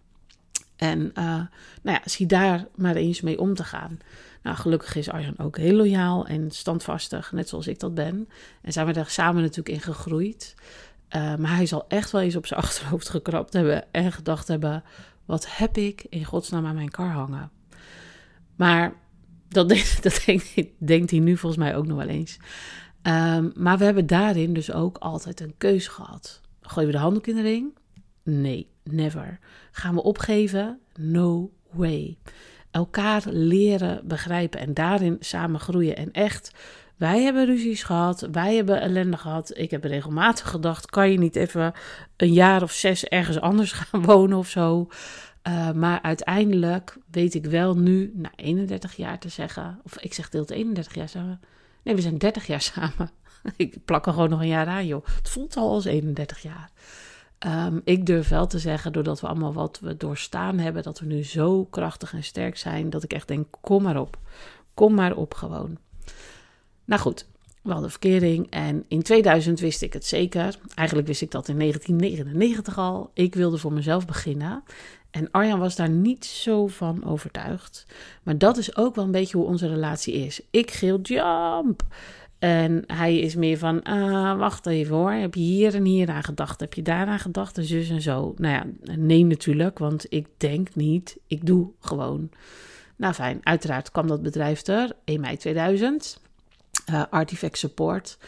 En 0.80 1.00
uh, 1.00 1.24
nou 1.24 1.48
ja, 1.82 2.00
zie 2.04 2.26
daar 2.26 2.66
maar 2.74 2.94
eens 2.94 3.20
mee 3.20 3.40
om 3.40 3.54
te 3.54 3.64
gaan. 3.64 3.98
Nou, 4.42 4.56
gelukkig 4.56 4.96
is 4.96 5.10
Arjan 5.10 5.38
ook 5.38 5.56
heel 5.56 5.74
loyaal 5.74 6.26
en 6.26 6.50
standvastig, 6.50 7.32
net 7.32 7.48
zoals 7.48 7.66
ik 7.66 7.78
dat 7.78 7.94
ben. 7.94 8.28
En 8.62 8.72
zijn 8.72 8.86
we 8.86 8.92
daar 8.92 9.10
samen 9.10 9.42
natuurlijk 9.42 9.68
in 9.68 9.80
gegroeid. 9.80 10.54
Uh, 11.16 11.34
maar 11.34 11.56
hij 11.56 11.66
zal 11.66 11.84
echt 11.88 12.10
wel 12.10 12.20
eens 12.20 12.36
op 12.36 12.46
zijn 12.46 12.60
achterhoofd 12.60 13.08
gekrapt 13.08 13.52
hebben 13.52 13.92
en 13.92 14.12
gedacht 14.12 14.48
hebben: 14.48 14.82
wat 15.24 15.56
heb 15.56 15.76
ik 15.76 16.06
in 16.08 16.24
godsnaam 16.24 16.66
aan 16.66 16.74
mijn 16.74 16.90
kar 16.90 17.10
hangen? 17.10 17.50
Maar 18.56 18.92
dat, 19.48 19.68
denkt, 19.74 20.02
dat 20.02 20.22
denkt, 20.78 21.10
hij 21.10 21.20
nu 21.20 21.36
volgens 21.36 21.62
mij 21.62 21.76
ook 21.76 21.86
nog 21.86 21.96
wel 21.96 22.08
eens. 22.08 22.36
Um, 23.02 23.52
maar 23.54 23.78
we 23.78 23.84
hebben 23.84 24.06
daarin 24.06 24.54
dus 24.54 24.72
ook 24.72 24.98
altijd 24.98 25.40
een 25.40 25.54
keus 25.58 25.88
gehad. 25.88 26.40
Gooien 26.60 26.90
we 26.90 26.96
de 26.96 27.02
handdoek 27.02 27.26
in 27.26 27.36
de 27.36 27.42
ring? 27.42 27.78
Nee, 28.22 28.70
never. 28.92 29.38
Gaan 29.70 29.94
we 29.94 30.02
opgeven? 30.02 30.80
No 30.98 31.50
way. 31.70 32.18
Elkaar 32.70 33.22
leren 33.26 34.00
begrijpen 34.08 34.60
en 34.60 34.74
daarin 34.74 35.16
samen 35.20 35.60
groeien. 35.60 35.96
En 35.96 36.12
echt, 36.12 36.52
wij 36.96 37.22
hebben 37.22 37.46
ruzies 37.46 37.82
gehad, 37.82 38.28
wij 38.32 38.56
hebben 38.56 38.80
ellende 38.80 39.16
gehad. 39.16 39.58
Ik 39.58 39.70
heb 39.70 39.84
regelmatig 39.84 40.48
gedacht: 40.48 40.90
kan 40.90 41.10
je 41.10 41.18
niet 41.18 41.36
even 41.36 41.72
een 42.16 42.32
jaar 42.32 42.62
of 42.62 42.72
zes 42.72 43.04
ergens 43.04 43.40
anders 43.40 43.72
gaan 43.80 44.02
wonen 44.02 44.38
of 44.38 44.48
zo? 44.48 44.88
Uh, 45.48 45.72
maar 45.72 46.02
uiteindelijk 46.02 46.96
weet 47.10 47.34
ik 47.34 47.46
wel 47.46 47.76
nu, 47.76 48.12
na 48.14 48.30
31 48.36 48.96
jaar 48.96 49.18
te 49.18 49.28
zeggen, 49.28 49.80
of 49.82 49.98
ik 49.98 50.14
zeg 50.14 50.28
deelt 50.28 50.50
31 50.50 50.94
jaar 50.94 51.08
samen. 51.08 51.40
Nee, 51.82 51.94
we 51.94 52.00
zijn 52.00 52.18
30 52.18 52.46
jaar 52.46 52.60
samen. 52.60 53.10
ik 53.56 53.84
plak 53.84 54.06
er 54.06 54.12
gewoon 54.12 54.30
nog 54.30 54.40
een 54.40 54.46
jaar 54.46 54.66
aan, 54.66 54.86
joh. 54.86 55.06
Het 55.06 55.28
voelt 55.28 55.56
al 55.56 55.70
als 55.70 55.84
31 55.84 56.42
jaar. 56.42 56.70
Um, 57.46 57.80
ik 57.84 58.06
durf 58.06 58.28
wel 58.28 58.46
te 58.46 58.58
zeggen, 58.58 58.92
doordat 58.92 59.20
we 59.20 59.26
allemaal 59.26 59.52
wat 59.52 59.78
we 59.82 59.96
doorstaan 59.96 60.58
hebben, 60.58 60.82
dat 60.82 60.98
we 60.98 61.06
nu 61.06 61.24
zo 61.24 61.64
krachtig 61.64 62.12
en 62.12 62.24
sterk 62.24 62.56
zijn, 62.56 62.90
dat 62.90 63.02
ik 63.02 63.12
echt 63.12 63.28
denk: 63.28 63.46
kom 63.60 63.82
maar 63.82 64.00
op. 64.00 64.18
Kom 64.74 64.94
maar 64.94 65.16
op 65.16 65.34
gewoon. 65.34 65.78
Nou 66.84 67.00
goed, 67.00 67.26
we 67.62 67.72
hadden 67.72 67.90
verkering 67.90 68.50
en 68.50 68.84
in 68.88 69.02
2000 69.02 69.60
wist 69.60 69.82
ik 69.82 69.92
het 69.92 70.06
zeker. 70.06 70.58
Eigenlijk 70.74 71.08
wist 71.08 71.22
ik 71.22 71.30
dat 71.30 71.48
in 71.48 71.58
1999 71.58 72.78
al. 72.78 73.10
Ik 73.14 73.34
wilde 73.34 73.58
voor 73.58 73.72
mezelf 73.72 74.06
beginnen. 74.06 74.62
En 75.10 75.30
Arjan 75.30 75.58
was 75.58 75.76
daar 75.76 75.90
niet 75.90 76.24
zo 76.24 76.66
van 76.66 77.04
overtuigd. 77.04 77.86
Maar 78.22 78.38
dat 78.38 78.56
is 78.56 78.76
ook 78.76 78.94
wel 78.94 79.04
een 79.04 79.10
beetje 79.10 79.36
hoe 79.36 79.46
onze 79.46 79.68
relatie 79.68 80.14
is. 80.14 80.40
Ik 80.50 80.70
geel 80.70 81.00
jump. 81.00 81.82
En 82.40 82.82
hij 82.86 83.18
is 83.18 83.34
meer 83.34 83.58
van, 83.58 83.82
ah, 83.82 84.38
wacht 84.38 84.66
even 84.66 84.96
hoor, 84.96 85.12
heb 85.12 85.34
je 85.34 85.40
hier 85.40 85.74
en 85.74 85.84
hier 85.84 86.10
aan 86.10 86.22
gedacht? 86.22 86.60
Heb 86.60 86.74
je 86.74 86.82
daar 86.82 87.06
aan 87.06 87.18
gedacht? 87.18 87.58
En 87.58 87.64
zus 87.64 87.90
en 87.90 88.02
zo. 88.02 88.34
Nou 88.36 88.54
ja, 88.54 88.94
nee 88.96 89.24
natuurlijk, 89.24 89.78
want 89.78 90.06
ik 90.08 90.26
denk 90.36 90.74
niet, 90.74 91.16
ik 91.26 91.46
doe 91.46 91.70
gewoon. 91.80 92.30
Nou 92.96 93.14
fijn, 93.14 93.40
uiteraard 93.42 93.90
kwam 93.90 94.06
dat 94.06 94.22
bedrijf 94.22 94.66
er, 94.66 94.92
1 95.04 95.20
mei 95.20 95.36
2000, 95.36 96.20
uh, 96.90 97.02
Artifact 97.10 97.58
Support. 97.58 98.18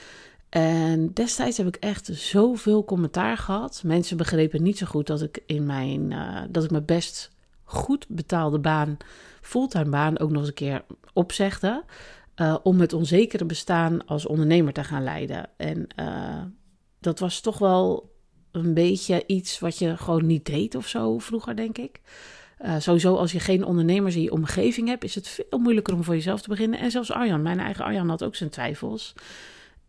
En 0.48 1.10
destijds 1.14 1.56
heb 1.56 1.66
ik 1.66 1.76
echt 1.76 2.10
zoveel 2.12 2.84
commentaar 2.84 3.36
gehad. 3.36 3.82
Mensen 3.84 4.16
begrepen 4.16 4.62
niet 4.62 4.78
zo 4.78 4.86
goed 4.86 5.06
dat 5.06 5.22
ik 5.22 5.42
in 5.46 5.66
mijn, 5.66 6.10
uh, 6.10 6.40
dat 6.48 6.64
ik 6.64 6.70
mijn 6.70 6.84
best 6.84 7.30
goed 7.64 8.06
betaalde 8.08 8.58
baan, 8.58 8.96
fulltime 9.40 9.90
baan, 9.90 10.18
ook 10.18 10.30
nog 10.30 10.38
eens 10.38 10.48
een 10.48 10.54
keer 10.54 10.84
opzegde. 11.12 11.84
Uh, 12.36 12.56
om 12.62 12.80
het 12.80 12.92
onzekere 12.92 13.44
bestaan 13.44 14.06
als 14.06 14.26
ondernemer 14.26 14.72
te 14.72 14.84
gaan 14.84 15.02
leiden. 15.02 15.48
En 15.56 15.86
uh, 15.96 16.42
dat 17.00 17.18
was 17.18 17.40
toch 17.40 17.58
wel 17.58 18.12
een 18.52 18.74
beetje 18.74 19.24
iets 19.26 19.58
wat 19.58 19.78
je 19.78 19.96
gewoon 19.96 20.26
niet 20.26 20.46
deed 20.46 20.74
of 20.74 20.88
zo 20.88 21.18
vroeger, 21.18 21.56
denk 21.56 21.78
ik. 21.78 22.00
Uh, 22.64 22.74
sowieso, 22.78 23.14
als 23.16 23.32
je 23.32 23.40
geen 23.40 23.64
ondernemers 23.64 24.14
in 24.14 24.22
je 24.22 24.32
omgeving 24.32 24.88
hebt, 24.88 25.04
is 25.04 25.14
het 25.14 25.28
veel 25.28 25.58
moeilijker 25.58 25.94
om 25.94 26.04
voor 26.04 26.14
jezelf 26.14 26.42
te 26.42 26.48
beginnen. 26.48 26.78
En 26.78 26.90
zelfs 26.90 27.12
Arjan, 27.12 27.42
mijn 27.42 27.60
eigen 27.60 27.84
Arjan, 27.84 28.08
had 28.08 28.24
ook 28.24 28.34
zijn 28.34 28.50
twijfels. 28.50 29.14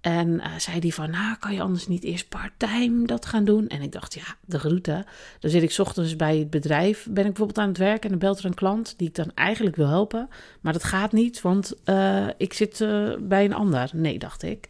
En 0.03 0.29
uh, 0.29 0.45
zei 0.57 0.79
hij 0.79 0.89
van, 0.89 1.09
nou, 1.09 1.37
kan 1.39 1.53
je 1.53 1.61
anders 1.61 1.87
niet 1.87 2.03
eerst 2.03 2.29
part-time 2.29 3.05
dat 3.05 3.25
gaan 3.25 3.45
doen? 3.45 3.67
En 3.67 3.81
ik 3.81 3.91
dacht, 3.91 4.13
ja, 4.13 4.35
de 4.45 4.59
groeten. 4.59 5.05
Dan 5.39 5.51
zit 5.51 5.63
ik 5.63 5.75
ochtends 5.77 6.15
bij 6.15 6.37
het 6.37 6.49
bedrijf, 6.49 7.07
ben 7.09 7.25
ik 7.25 7.29
bijvoorbeeld 7.29 7.57
aan 7.57 7.67
het 7.67 7.77
werk... 7.77 8.03
en 8.03 8.09
dan 8.09 8.19
belt 8.19 8.39
er 8.39 8.45
een 8.45 8.53
klant 8.53 8.93
die 8.97 9.07
ik 9.07 9.15
dan 9.15 9.31
eigenlijk 9.35 9.75
wil 9.75 9.87
helpen. 9.87 10.29
Maar 10.61 10.73
dat 10.73 10.83
gaat 10.83 11.11
niet, 11.11 11.41
want 11.41 11.73
uh, 11.85 12.27
ik 12.37 12.53
zit 12.53 12.79
uh, 12.79 13.15
bij 13.19 13.45
een 13.45 13.53
ander. 13.53 13.89
Nee, 13.93 14.19
dacht 14.19 14.43
ik. 14.43 14.69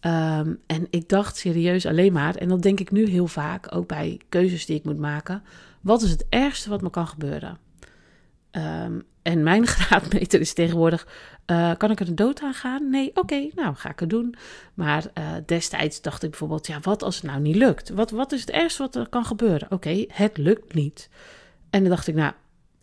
Um, 0.00 0.60
en 0.66 0.86
ik 0.90 1.08
dacht 1.08 1.36
serieus 1.36 1.86
alleen 1.86 2.12
maar, 2.12 2.34
en 2.34 2.48
dat 2.48 2.62
denk 2.62 2.80
ik 2.80 2.90
nu 2.90 3.08
heel 3.08 3.26
vaak... 3.26 3.74
ook 3.74 3.86
bij 3.86 4.20
keuzes 4.28 4.66
die 4.66 4.76
ik 4.76 4.84
moet 4.84 4.98
maken... 4.98 5.42
wat 5.80 6.02
is 6.02 6.10
het 6.10 6.26
ergste 6.28 6.68
wat 6.68 6.82
me 6.82 6.90
kan 6.90 7.06
gebeuren? 7.06 7.58
Um, 8.52 9.02
en 9.22 9.42
mijn 9.42 9.66
graadmeter 9.76 10.40
is 10.40 10.52
tegenwoordig: 10.52 11.06
uh, 11.46 11.72
kan 11.76 11.90
ik 11.90 12.00
er 12.00 12.06
de 12.06 12.14
dood 12.14 12.40
aan 12.40 12.54
gaan? 12.54 12.90
Nee, 12.90 13.10
oké, 13.14 13.48
nou 13.54 13.74
ga 13.74 13.90
ik 13.90 14.00
het 14.00 14.10
doen. 14.10 14.34
Maar 14.74 15.04
uh, 15.18 15.30
destijds 15.46 16.00
dacht 16.00 16.22
ik 16.22 16.30
bijvoorbeeld: 16.30 16.66
ja, 16.66 16.80
wat 16.80 17.02
als 17.02 17.14
het 17.14 17.24
nou 17.24 17.40
niet 17.40 17.56
lukt? 17.56 17.90
Wat, 17.90 18.10
wat 18.10 18.32
is 18.32 18.40
het 18.40 18.50
ergste 18.50 18.82
wat 18.82 18.94
er 18.94 19.08
kan 19.08 19.24
gebeuren? 19.24 19.70
Oké, 19.70 20.04
het 20.08 20.36
lukt 20.36 20.74
niet. 20.74 21.08
En 21.70 21.80
dan 21.80 21.90
dacht 21.90 22.06
ik: 22.06 22.14
nou, 22.14 22.32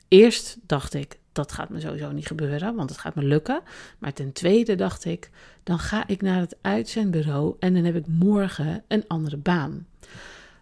eerst 0.07 0.57
dacht 0.65 0.93
ik: 0.93 1.19
dat 1.31 1.51
gaat 1.51 1.69
me 1.69 1.79
sowieso 1.79 2.11
niet 2.11 2.27
gebeuren, 2.27 2.75
want 2.75 2.89
het 2.89 2.99
gaat 2.99 3.15
me 3.15 3.23
lukken. 3.23 3.61
Maar 3.97 4.13
ten 4.13 4.31
tweede 4.31 4.75
dacht 4.75 5.05
ik: 5.05 5.29
dan 5.63 5.79
ga 5.79 6.07
ik 6.07 6.21
naar 6.21 6.39
het 6.39 6.57
uitzendbureau 6.61 7.55
en 7.59 7.73
dan 7.73 7.83
heb 7.83 7.95
ik 7.95 8.07
morgen 8.07 8.83
een 8.87 9.03
andere 9.07 9.37
baan. 9.37 9.87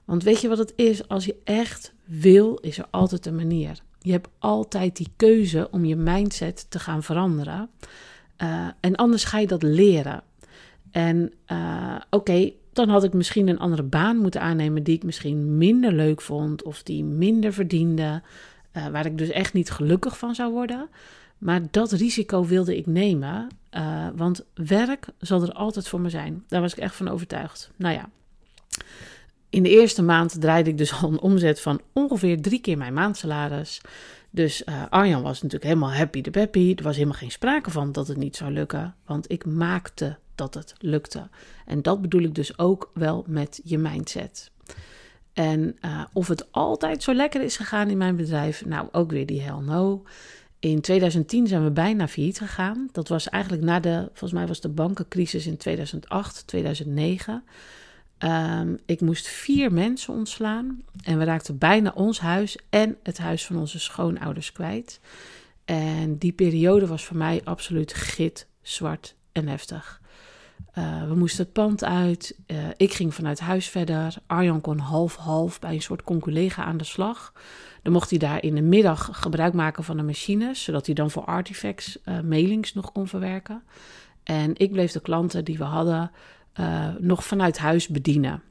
Want 0.05 0.23
weet 0.23 0.41
je 0.41 0.47
wat 0.47 0.57
het 0.57 0.73
is? 0.75 1.07
Als 1.07 1.25
je 1.25 1.35
echt 1.43 1.93
wil, 2.03 2.55
is 2.55 2.77
er 2.77 2.85
altijd 2.89 3.25
een 3.25 3.35
manier. 3.35 3.81
Je 3.99 4.11
hebt 4.11 4.29
altijd 4.39 4.95
die 4.95 5.07
keuze 5.15 5.67
om 5.71 5.85
je 5.85 5.95
mindset 5.95 6.65
te 6.69 6.79
gaan 6.79 7.03
veranderen. 7.03 7.69
Uh, 8.43 8.67
en 8.79 8.95
anders 8.95 9.23
ga 9.23 9.39
je 9.39 9.47
dat 9.47 9.63
leren. 9.63 10.23
En 10.91 11.33
uh, 11.51 11.95
oké, 12.09 12.51
dan 12.73 12.89
had 12.89 13.03
ik 13.03 13.13
misschien 13.13 13.47
een 13.47 13.59
andere 13.59 13.83
baan 13.83 14.17
moeten 14.17 14.41
aannemen 14.41 14.83
die 14.83 14.95
ik 14.95 15.03
misschien 15.03 15.57
minder 15.57 15.93
leuk 15.93 16.21
vond 16.21 16.63
of 16.63 16.83
die 16.83 17.03
minder 17.03 17.53
verdiende, 17.53 18.21
uh, 18.73 18.87
waar 18.87 19.05
ik 19.05 19.17
dus 19.17 19.29
echt 19.29 19.53
niet 19.53 19.71
gelukkig 19.71 20.17
van 20.17 20.35
zou 20.35 20.51
worden. 20.51 20.89
Maar 21.37 21.61
dat 21.71 21.91
risico 21.91 22.45
wilde 22.45 22.77
ik 22.77 22.85
nemen, 22.85 23.47
want 24.15 24.45
werk 24.53 25.07
zal 25.19 25.41
er 25.41 25.51
altijd 25.51 25.87
voor 25.87 26.01
me 26.01 26.09
zijn. 26.09 26.43
Daar 26.47 26.61
was 26.61 26.71
ik 26.71 26.79
echt 26.79 26.95
van 26.95 27.07
overtuigd. 27.07 27.71
Nou 27.75 27.93
ja. 27.93 28.09
In 29.57 29.63
de 29.63 29.69
eerste 29.69 30.01
maand 30.01 30.41
draaide 30.41 30.69
ik 30.69 30.77
dus 30.77 31.01
al 31.01 31.11
een 31.11 31.19
omzet 31.19 31.61
van 31.61 31.81
ongeveer 31.93 32.41
drie 32.41 32.61
keer 32.61 32.77
mijn 32.77 32.93
maandsalaris. 32.93 33.81
Dus 34.29 34.63
uh, 34.65 34.83
Arjan 34.89 35.21
was 35.21 35.41
natuurlijk 35.41 35.63
helemaal 35.63 35.93
happy 35.93 36.21
de 36.21 36.29
peppy. 36.29 36.73
Er 36.75 36.83
was 36.83 36.95
helemaal 36.95 37.17
geen 37.17 37.31
sprake 37.31 37.71
van 37.71 37.91
dat 37.91 38.07
het 38.07 38.17
niet 38.17 38.35
zou 38.35 38.51
lukken, 38.51 38.95
want 39.05 39.31
ik 39.31 39.45
maakte 39.45 40.17
dat 40.35 40.53
het 40.53 40.73
lukte. 40.79 41.29
En 41.65 41.81
dat 41.81 42.01
bedoel 42.01 42.21
ik 42.21 42.35
dus 42.35 42.57
ook 42.59 42.91
wel 42.93 43.23
met 43.27 43.61
je 43.63 43.77
mindset. 43.77 44.51
En 45.33 45.77
uh, 45.81 46.03
of 46.13 46.27
het 46.27 46.51
altijd 46.51 47.03
zo 47.03 47.13
lekker 47.13 47.41
is 47.41 47.57
gegaan 47.57 47.89
in 47.89 47.97
mijn 47.97 48.15
bedrijf, 48.15 48.65
nou 48.65 48.87
ook 48.91 49.11
weer 49.11 49.25
die 49.25 49.41
hell 49.41 49.61
no. 49.61 50.03
In 50.59 50.81
2010 50.81 51.47
zijn 51.47 51.63
we 51.63 51.71
bijna 51.71 52.07
failliet 52.07 52.37
gegaan. 52.37 52.89
Dat 52.91 53.07
was 53.07 53.29
eigenlijk 53.29 53.63
na 53.63 53.79
de, 53.79 54.03
volgens 54.05 54.31
mij 54.31 54.47
was 54.47 54.61
de 54.61 54.69
bankencrisis 54.69 55.47
in 55.47 55.57
2008, 55.57 56.47
2009. 56.47 57.43
Um, 58.19 58.77
ik 58.85 59.01
moest 59.01 59.27
vier 59.27 59.73
mensen 59.73 60.13
ontslaan 60.13 60.83
en 61.03 61.17
we 61.17 61.23
raakten 61.23 61.57
bijna 61.57 61.91
ons 61.95 62.19
huis 62.19 62.57
en 62.69 62.97
het 63.03 63.17
huis 63.17 63.45
van 63.45 63.57
onze 63.57 63.79
schoonouders 63.79 64.51
kwijt. 64.51 64.99
En 65.65 66.17
die 66.17 66.31
periode 66.31 66.87
was 66.87 67.05
voor 67.05 67.17
mij 67.17 67.41
absoluut 67.43 67.93
git, 67.93 68.47
zwart 68.61 69.15
en 69.31 69.47
heftig. 69.47 70.01
Uh, 70.77 71.07
we 71.07 71.15
moesten 71.15 71.43
het 71.43 71.53
pand 71.53 71.83
uit. 71.83 72.39
Uh, 72.47 72.57
ik 72.77 72.93
ging 72.93 73.13
vanuit 73.13 73.39
huis 73.39 73.67
verder. 73.67 74.15
Arjan 74.27 74.61
kon 74.61 74.77
half-half 74.77 75.59
bij 75.59 75.73
een 75.73 75.81
soort 75.81 76.03
conculega 76.03 76.63
aan 76.63 76.77
de 76.77 76.83
slag. 76.83 77.33
Dan 77.81 77.93
mocht 77.93 78.09
hij 78.09 78.19
daar 78.19 78.43
in 78.43 78.55
de 78.55 78.61
middag 78.61 79.09
gebruik 79.11 79.53
maken 79.53 79.83
van 79.83 79.97
de 79.97 80.03
machines, 80.03 80.63
zodat 80.63 80.85
hij 80.85 80.95
dan 80.95 81.11
voor 81.11 81.25
Artifacts 81.25 81.97
uh, 82.05 82.19
mailings 82.19 82.73
nog 82.73 82.91
kon 82.91 83.07
verwerken. 83.07 83.63
En 84.23 84.51
ik 84.57 84.71
bleef 84.71 84.91
de 84.91 85.01
klanten 85.01 85.45
die 85.45 85.57
we 85.57 85.63
hadden 85.63 86.11
uh, 86.59 86.89
nog 86.99 87.25
vanuit 87.25 87.57
huis 87.57 87.87
bedienen. 87.87 88.41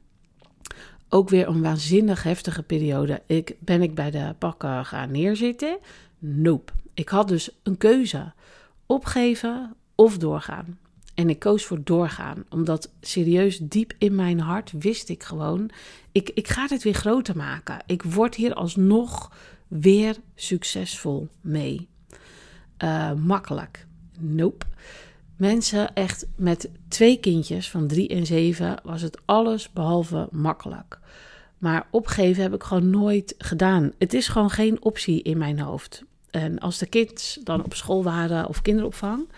Ook 1.08 1.28
weer 1.28 1.48
een 1.48 1.62
waanzinnig 1.62 2.22
heftige 2.22 2.62
periode. 2.62 3.22
Ik, 3.26 3.56
ben 3.58 3.82
ik 3.82 3.94
bij 3.94 4.10
de 4.10 4.34
pakken 4.38 4.84
gaan 4.84 5.10
neerzitten? 5.10 5.78
Nope. 6.18 6.72
Ik 6.94 7.08
had 7.08 7.28
dus 7.28 7.50
een 7.62 7.76
keuze. 7.76 8.32
Opgeven 8.86 9.74
of 9.94 10.18
doorgaan. 10.18 10.78
En 11.14 11.30
ik 11.30 11.38
koos 11.38 11.64
voor 11.64 11.80
doorgaan, 11.84 12.44
omdat 12.48 12.92
serieus 13.00 13.58
diep 13.58 13.92
in 13.98 14.14
mijn 14.14 14.40
hart 14.40 14.72
wist 14.78 15.08
ik 15.08 15.22
gewoon: 15.22 15.70
ik, 16.12 16.30
ik 16.34 16.48
ga 16.48 16.66
dit 16.66 16.82
weer 16.82 16.94
groter 16.94 17.36
maken. 17.36 17.78
Ik 17.86 18.02
word 18.02 18.34
hier 18.34 18.54
alsnog 18.54 19.32
weer 19.68 20.16
succesvol 20.34 21.28
mee. 21.40 21.88
Uh, 22.84 23.12
makkelijk. 23.12 23.86
Nope. 24.18 24.64
Mensen 25.36 25.94
echt 25.94 26.26
met 26.36 26.70
twee 26.88 27.20
kindjes 27.20 27.70
van 27.70 27.86
drie 27.86 28.08
en 28.08 28.26
zeven 28.26 28.80
was 28.82 29.02
het 29.02 29.18
alles 29.24 29.72
behalve 29.72 30.28
makkelijk. 30.30 30.98
Maar 31.58 31.86
opgeven 31.90 32.42
heb 32.42 32.54
ik 32.54 32.62
gewoon 32.62 32.90
nooit 32.90 33.34
gedaan. 33.38 33.92
Het 33.98 34.14
is 34.14 34.28
gewoon 34.28 34.50
geen 34.50 34.82
optie 34.82 35.22
in 35.22 35.38
mijn 35.38 35.60
hoofd. 35.60 36.04
En 36.30 36.58
als 36.58 36.78
de 36.78 36.86
kids 36.86 37.38
dan 37.42 37.64
op 37.64 37.74
school 37.74 38.02
waren 38.02 38.48
of 38.48 38.62
kinderopvang, 38.62 39.28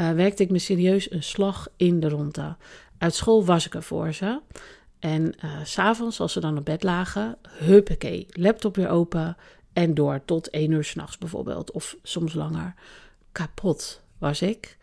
uh, 0.00 0.10
werkte 0.10 0.42
ik 0.42 0.50
me 0.50 0.58
serieus 0.58 1.10
een 1.10 1.22
slag 1.22 1.68
in 1.76 2.00
de 2.00 2.08
ronde. 2.08 2.56
Uit 2.98 3.14
school 3.14 3.44
was 3.44 3.66
ik 3.66 3.74
er 3.74 3.82
voor 3.82 4.12
ze. 4.12 4.40
En 4.98 5.34
uh, 5.44 5.50
s'avonds, 5.64 6.20
als 6.20 6.32
ze 6.32 6.40
dan 6.40 6.58
op 6.58 6.64
bed 6.64 6.82
lagen, 6.82 7.36
huppakee, 7.48 8.26
laptop 8.30 8.76
weer 8.76 8.88
open 8.88 9.36
en 9.72 9.94
door 9.94 10.20
tot 10.24 10.50
één 10.50 10.70
uur 10.70 10.84
s'nachts 10.84 11.18
bijvoorbeeld. 11.18 11.70
Of 11.70 11.96
soms 12.02 12.34
langer. 12.34 12.74
Kapot 13.32 14.02
was 14.18 14.42
ik. 14.42 14.76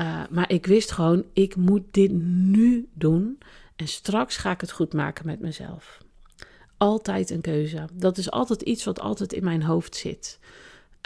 Uh, 0.00 0.22
maar 0.30 0.50
ik 0.50 0.66
wist 0.66 0.92
gewoon, 0.92 1.24
ik 1.32 1.56
moet 1.56 1.82
dit 1.90 2.12
nu 2.12 2.88
doen. 2.94 3.38
En 3.76 3.88
straks 3.88 4.36
ga 4.36 4.50
ik 4.50 4.60
het 4.60 4.72
goed 4.72 4.92
maken 4.92 5.26
met 5.26 5.40
mezelf. 5.40 5.98
Altijd 6.76 7.30
een 7.30 7.40
keuze. 7.40 7.84
Dat 7.92 8.18
is 8.18 8.30
altijd 8.30 8.62
iets 8.62 8.84
wat 8.84 9.00
altijd 9.00 9.32
in 9.32 9.44
mijn 9.44 9.62
hoofd 9.62 9.96
zit. 9.96 10.38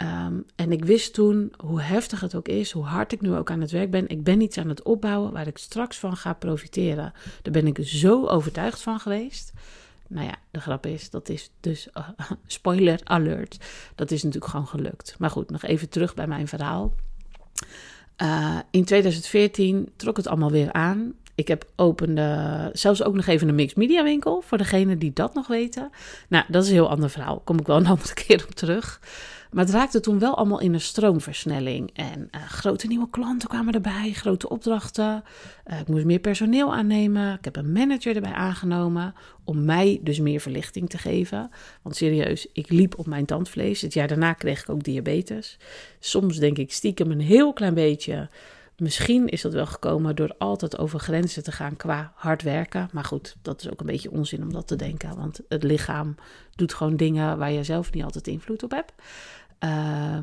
Um, 0.01 0.45
en 0.55 0.71
ik 0.71 0.85
wist 0.85 1.13
toen, 1.13 1.53
hoe 1.57 1.81
heftig 1.81 2.19
het 2.19 2.35
ook 2.35 2.47
is, 2.47 2.71
hoe 2.71 2.83
hard 2.83 3.11
ik 3.11 3.21
nu 3.21 3.35
ook 3.35 3.51
aan 3.51 3.61
het 3.61 3.71
werk 3.71 3.91
ben, 3.91 4.07
ik 4.07 4.23
ben 4.23 4.41
iets 4.41 4.57
aan 4.57 4.69
het 4.69 4.83
opbouwen 4.83 5.31
waar 5.31 5.47
ik 5.47 5.57
straks 5.57 5.97
van 5.97 6.17
ga 6.17 6.33
profiteren. 6.33 7.13
Daar 7.41 7.53
ben 7.53 7.67
ik 7.67 7.79
zo 7.81 8.27
overtuigd 8.27 8.81
van 8.81 8.99
geweest. 8.99 9.53
Nou 10.07 10.25
ja, 10.25 10.35
de 10.51 10.59
grap 10.59 10.85
is, 10.85 11.09
dat 11.09 11.29
is 11.29 11.51
dus, 11.59 11.87
spoiler 12.47 12.99
alert, 13.03 13.57
dat 13.95 14.11
is 14.11 14.23
natuurlijk 14.23 14.51
gewoon 14.51 14.67
gelukt. 14.67 15.15
Maar 15.19 15.29
goed, 15.29 15.49
nog 15.49 15.63
even 15.63 15.89
terug 15.89 16.13
bij 16.13 16.27
mijn 16.27 16.47
verhaal. 16.47 16.93
Uh, 18.21 18.57
in 18.71 18.85
2014 18.85 19.89
trok 19.95 20.17
het 20.17 20.27
allemaal 20.27 20.51
weer 20.51 20.71
aan. 20.71 21.13
Ik 21.35 21.47
heb 21.47 21.65
opende 21.75 22.69
zelfs 22.73 23.03
ook 23.03 23.15
nog 23.15 23.25
even 23.25 23.47
een 23.47 23.55
mixed 23.55 23.77
media 23.77 24.03
winkel 24.03 24.41
voor 24.41 24.57
degenen 24.57 24.99
die 24.99 25.13
dat 25.13 25.33
nog 25.33 25.47
weten. 25.47 25.89
Nou, 26.29 26.45
dat 26.47 26.63
is 26.63 26.69
een 26.69 26.75
heel 26.75 26.89
ander 26.89 27.09
verhaal. 27.09 27.41
Kom 27.43 27.59
ik 27.59 27.67
wel 27.67 27.77
een 27.77 27.87
andere 27.95 28.13
keer 28.13 28.43
op 28.47 28.55
terug. 28.55 28.99
Maar 29.55 29.65
het 29.65 29.73
raakte 29.73 29.99
toen 29.99 30.19
wel 30.19 30.37
allemaal 30.37 30.59
in 30.59 30.73
een 30.73 30.81
stroomversnelling. 30.81 31.89
En 31.93 32.29
uh, 32.31 32.41
grote 32.47 32.87
nieuwe 32.87 33.09
klanten 33.09 33.49
kwamen 33.49 33.73
erbij, 33.73 34.11
grote 34.11 34.49
opdrachten. 34.49 35.23
Uh, 35.67 35.79
ik 35.79 35.87
moest 35.87 36.05
meer 36.05 36.19
personeel 36.19 36.73
aannemen. 36.73 37.33
Ik 37.33 37.45
heb 37.45 37.55
een 37.55 37.71
manager 37.71 38.15
erbij 38.15 38.31
aangenomen 38.31 39.13
om 39.43 39.65
mij 39.65 39.99
dus 40.03 40.19
meer 40.19 40.39
verlichting 40.39 40.89
te 40.89 40.97
geven. 40.97 41.49
Want 41.81 41.95
serieus, 41.95 42.47
ik 42.53 42.69
liep 42.69 42.99
op 42.99 43.05
mijn 43.05 43.25
tandvlees. 43.25 43.81
Het 43.81 43.93
jaar 43.93 44.07
daarna 44.07 44.33
kreeg 44.33 44.61
ik 44.61 44.69
ook 44.69 44.83
diabetes. 44.83 45.57
Soms 45.99 46.37
denk 46.37 46.57
ik 46.57 46.73
stiekem 46.73 47.11
een 47.11 47.21
heel 47.21 47.53
klein 47.53 47.73
beetje 47.73 48.29
Misschien 48.77 49.27
is 49.27 49.41
dat 49.41 49.53
wel 49.53 49.65
gekomen 49.65 50.15
door 50.15 50.35
altijd 50.37 50.77
over 50.77 50.99
grenzen 50.99 51.43
te 51.43 51.51
gaan 51.51 51.75
qua 51.75 52.11
hard 52.15 52.41
werken. 52.41 52.89
Maar 52.91 53.03
goed, 53.03 53.35
dat 53.41 53.61
is 53.61 53.71
ook 53.71 53.79
een 53.79 53.85
beetje 53.85 54.11
onzin 54.11 54.43
om 54.43 54.53
dat 54.53 54.67
te 54.67 54.75
denken. 54.75 55.15
Want 55.15 55.39
het 55.49 55.63
lichaam 55.63 56.15
doet 56.55 56.73
gewoon 56.73 56.95
dingen 56.95 57.37
waar 57.37 57.51
je 57.51 57.63
zelf 57.63 57.91
niet 57.91 58.03
altijd 58.03 58.27
invloed 58.27 58.63
op 58.63 58.71
hebt. 58.71 58.93
Uh, 59.59 60.17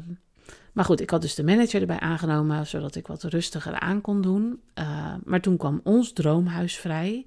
maar 0.73 0.85
goed, 0.85 1.01
ik 1.01 1.11
had 1.11 1.23
dus 1.23 1.35
de 1.35 1.45
manager 1.45 1.81
erbij 1.81 2.01
aangenomen, 2.01 2.67
zodat 2.67 2.95
ik 2.95 3.07
wat 3.07 3.23
rustiger 3.23 3.79
aan 3.79 4.01
kon 4.01 4.21
doen. 4.21 4.61
Uh, 4.79 5.15
maar 5.25 5.41
toen 5.41 5.57
kwam 5.57 5.81
ons 5.85 6.13
droomhuis 6.13 6.77
vrij. 6.77 7.27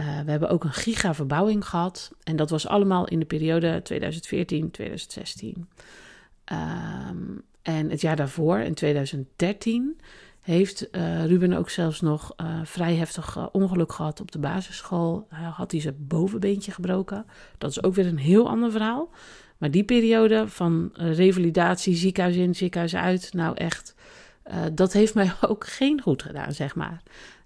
Uh, 0.00 0.20
we 0.20 0.30
hebben 0.30 0.48
ook 0.48 0.64
een 0.64 0.72
gigaverbouwing 0.72 1.68
gehad. 1.68 2.12
En 2.22 2.36
dat 2.36 2.50
was 2.50 2.66
allemaal 2.66 3.08
in 3.08 3.18
de 3.18 3.24
periode 3.24 3.82
2014-2016. 3.82 5.66
Ehm, 6.44 7.16
en 7.62 7.90
het 7.90 8.00
jaar 8.00 8.16
daarvoor, 8.16 8.58
in 8.58 8.74
2013, 8.74 10.00
heeft 10.40 10.88
uh, 10.92 11.24
Ruben 11.24 11.52
ook 11.52 11.70
zelfs 11.70 12.00
nog 12.00 12.34
uh, 12.36 12.60
vrij 12.64 12.94
heftig 12.94 13.50
ongeluk 13.50 13.92
gehad 13.92 14.20
op 14.20 14.32
de 14.32 14.38
basisschool. 14.38 15.26
Had 15.30 15.70
hij 15.70 15.80
zijn 15.80 15.96
bovenbeentje 15.98 16.72
gebroken. 16.72 17.26
Dat 17.58 17.70
is 17.70 17.82
ook 17.82 17.94
weer 17.94 18.06
een 18.06 18.18
heel 18.18 18.48
ander 18.48 18.70
verhaal. 18.70 19.10
Maar 19.58 19.70
die 19.70 19.84
periode 19.84 20.48
van 20.48 20.90
revalidatie, 20.94 21.96
ziekenhuis 21.96 22.36
in, 22.36 22.54
ziekenhuis 22.54 22.96
uit, 22.96 23.32
nou 23.32 23.56
echt, 23.56 23.94
dat 24.72 24.92
heeft 24.92 25.14
mij 25.14 25.32
ook 25.48 25.66
geen 25.66 26.00
goed 26.00 26.22
gedaan, 26.22 26.52
zeg 26.52 26.74
maar. 26.74 27.02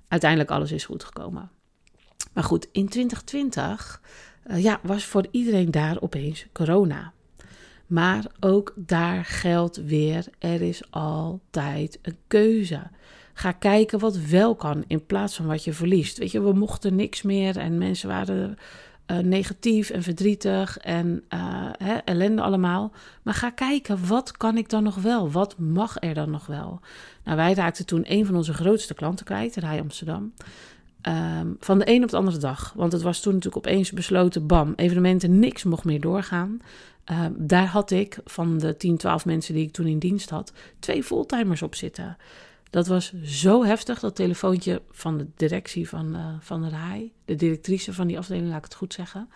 Uiteindelijk 0.08 0.50
alles 0.50 0.72
is 0.72 0.84
goed 0.84 1.04
gekomen. 1.04 1.50
Maar 2.32 2.44
goed, 2.44 2.64
in 2.72 2.88
2020 2.88 4.00
ja, 4.56 4.80
was 4.82 5.04
voor 5.04 5.26
iedereen 5.30 5.70
daar 5.70 6.00
opeens 6.00 6.46
corona. 6.52 7.12
Maar 7.86 8.24
ook 8.40 8.72
daar 8.76 9.24
geldt 9.24 9.76
weer: 9.76 10.26
er 10.38 10.62
is 10.62 10.90
altijd 10.90 11.98
een 12.02 12.16
keuze. 12.26 12.82
Ga 13.32 13.52
kijken 13.52 13.98
wat 13.98 14.16
wel 14.16 14.54
kan 14.54 14.84
in 14.86 15.06
plaats 15.06 15.36
van 15.36 15.46
wat 15.46 15.64
je 15.64 15.72
verliest. 15.72 16.18
Weet 16.18 16.30
je, 16.30 16.42
we 16.42 16.52
mochten 16.52 16.94
niks 16.94 17.22
meer 17.22 17.56
en 17.56 17.78
mensen 17.78 18.08
waren 18.08 18.58
uh, 19.10 19.18
negatief 19.18 19.90
en 19.90 20.02
verdrietig 20.02 20.78
en 20.78 21.24
uh, 21.34 21.40
hè, 21.78 21.94
ellende 21.94 22.42
allemaal. 22.42 22.92
Maar 23.22 23.34
ga 23.34 23.50
kijken, 23.50 24.06
wat 24.06 24.36
kan 24.36 24.56
ik 24.56 24.70
dan 24.70 24.82
nog 24.82 24.94
wel? 24.94 25.30
Wat 25.30 25.58
mag 25.58 25.96
er 26.00 26.14
dan 26.14 26.30
nog 26.30 26.46
wel? 26.46 26.80
Nou, 27.24 27.36
wij 27.36 27.54
raakten 27.54 27.86
toen 27.86 28.04
een 28.06 28.26
van 28.26 28.36
onze 28.36 28.54
grootste 28.54 28.94
klanten 28.94 29.24
kwijt, 29.24 29.56
Rij 29.56 29.80
Amsterdam. 29.80 30.32
Um, 31.02 31.56
van 31.60 31.78
de 31.78 31.90
een 31.90 32.02
op 32.02 32.10
de 32.10 32.16
andere 32.16 32.38
dag. 32.38 32.72
Want 32.76 32.92
het 32.92 33.02
was 33.02 33.20
toen 33.20 33.34
natuurlijk 33.34 33.66
opeens 33.66 33.92
besloten, 33.92 34.46
bam, 34.46 34.72
evenementen, 34.76 35.38
niks 35.38 35.64
mocht 35.64 35.84
meer 35.84 36.00
doorgaan. 36.00 36.60
Uh, 37.10 37.24
daar 37.36 37.66
had 37.66 37.90
ik 37.90 38.18
van 38.24 38.58
de 38.58 38.76
10, 38.76 38.96
12 38.96 39.24
mensen 39.24 39.54
die 39.54 39.66
ik 39.66 39.72
toen 39.72 39.86
in 39.86 39.98
dienst 39.98 40.30
had, 40.30 40.52
twee 40.78 41.02
fulltimers 41.02 41.62
op 41.62 41.74
zitten. 41.74 42.16
Dat 42.70 42.86
was 42.86 43.12
zo 43.22 43.64
heftig, 43.64 44.00
dat 44.00 44.14
telefoontje 44.14 44.82
van 44.90 45.18
de 45.18 45.26
directie 45.36 45.88
van, 45.88 46.16
uh, 46.16 46.26
van 46.40 46.62
de 46.62 46.68
RAI, 46.68 47.12
de 47.24 47.34
directrice 47.34 47.92
van 47.92 48.06
die 48.06 48.18
afdeling, 48.18 48.48
laat 48.48 48.58
ik 48.58 48.64
het 48.64 48.74
goed 48.74 48.94
zeggen, 48.94 49.28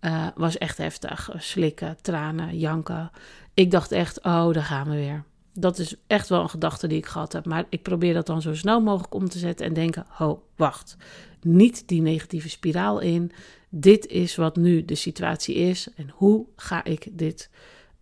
uh, 0.00 0.26
was 0.34 0.58
echt 0.58 0.78
heftig. 0.78 1.30
Slikken, 1.36 1.96
tranen, 2.02 2.58
janken. 2.58 3.10
Ik 3.54 3.70
dacht 3.70 3.92
echt, 3.92 4.22
oh, 4.22 4.52
daar 4.52 4.62
gaan 4.62 4.88
we 4.88 4.96
weer. 4.96 5.24
Dat 5.52 5.78
is 5.78 5.94
echt 6.06 6.28
wel 6.28 6.42
een 6.42 6.50
gedachte 6.50 6.86
die 6.86 6.98
ik 6.98 7.06
gehad 7.06 7.32
heb. 7.32 7.46
Maar 7.46 7.64
ik 7.68 7.82
probeer 7.82 8.14
dat 8.14 8.26
dan 8.26 8.42
zo 8.42 8.54
snel 8.54 8.80
mogelijk 8.80 9.14
om 9.14 9.28
te 9.28 9.38
zetten 9.38 9.66
en 9.66 9.72
denken: 9.72 10.06
ho, 10.08 10.42
wacht. 10.56 10.96
Niet 11.40 11.88
die 11.88 12.02
negatieve 12.02 12.48
spiraal 12.48 12.98
in. 12.98 13.32
Dit 13.68 14.06
is 14.06 14.36
wat 14.36 14.56
nu 14.56 14.84
de 14.84 14.94
situatie 14.94 15.54
is. 15.54 15.88
En 15.96 16.10
hoe 16.14 16.46
ga 16.56 16.84
ik 16.84 17.08
dit 17.12 17.50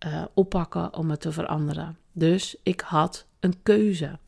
uh, 0.05 0.23
oppakken 0.33 0.95
om 0.95 1.09
het 1.09 1.21
te 1.21 1.31
veranderen? 1.31 1.97
Dus 2.11 2.55
ik 2.63 2.81
had 2.81 3.25
een 3.39 3.55
keuze. 3.63 4.19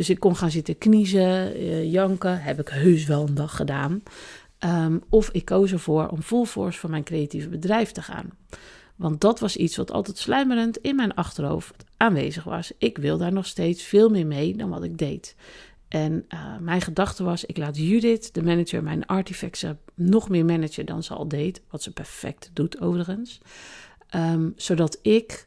Dus 0.00 0.10
ik 0.10 0.20
kon 0.20 0.36
gaan 0.36 0.50
zitten 0.50 0.78
kniezen, 0.78 1.62
uh, 1.62 1.92
janken. 1.92 2.42
Heb 2.42 2.60
ik 2.60 2.68
heus 2.68 3.06
wel 3.06 3.26
een 3.26 3.34
dag 3.34 3.56
gedaan. 3.56 4.02
Um, 4.64 5.02
of 5.08 5.30
ik 5.30 5.44
koos 5.44 5.72
ervoor 5.72 6.08
om 6.08 6.22
full 6.22 6.44
force 6.44 6.78
voor 6.78 6.90
mijn 6.90 7.04
creatieve 7.04 7.48
bedrijf 7.48 7.92
te 7.92 8.02
gaan. 8.02 8.30
Want 8.96 9.20
dat 9.20 9.40
was 9.40 9.56
iets 9.56 9.76
wat 9.76 9.92
altijd 9.92 10.18
sluimerend 10.18 10.76
in 10.76 10.96
mijn 10.96 11.14
achterhoofd 11.14 11.84
aanwezig 11.96 12.44
was. 12.44 12.72
Ik 12.78 12.98
wil 12.98 13.18
daar 13.18 13.32
nog 13.32 13.46
steeds 13.46 13.82
veel 13.82 14.08
meer 14.08 14.26
mee 14.26 14.56
dan 14.56 14.70
wat 14.70 14.84
ik 14.84 14.98
deed. 14.98 15.36
En 15.88 16.24
uh, 16.28 16.56
mijn 16.60 16.80
gedachte 16.80 17.24
was: 17.24 17.44
ik 17.44 17.56
laat 17.56 17.76
Judith, 17.76 18.34
de 18.34 18.42
manager, 18.42 18.82
mijn 18.82 19.06
artifacts 19.06 19.64
nog 19.94 20.28
meer 20.28 20.44
managen 20.44 20.86
dan 20.86 21.02
ze 21.02 21.14
al 21.14 21.28
deed. 21.28 21.62
Wat 21.70 21.82
ze 21.82 21.92
perfect 21.92 22.50
doet, 22.52 22.80
overigens. 22.80 23.40
Um, 24.14 24.52
zodat 24.56 24.98
ik 25.02 25.46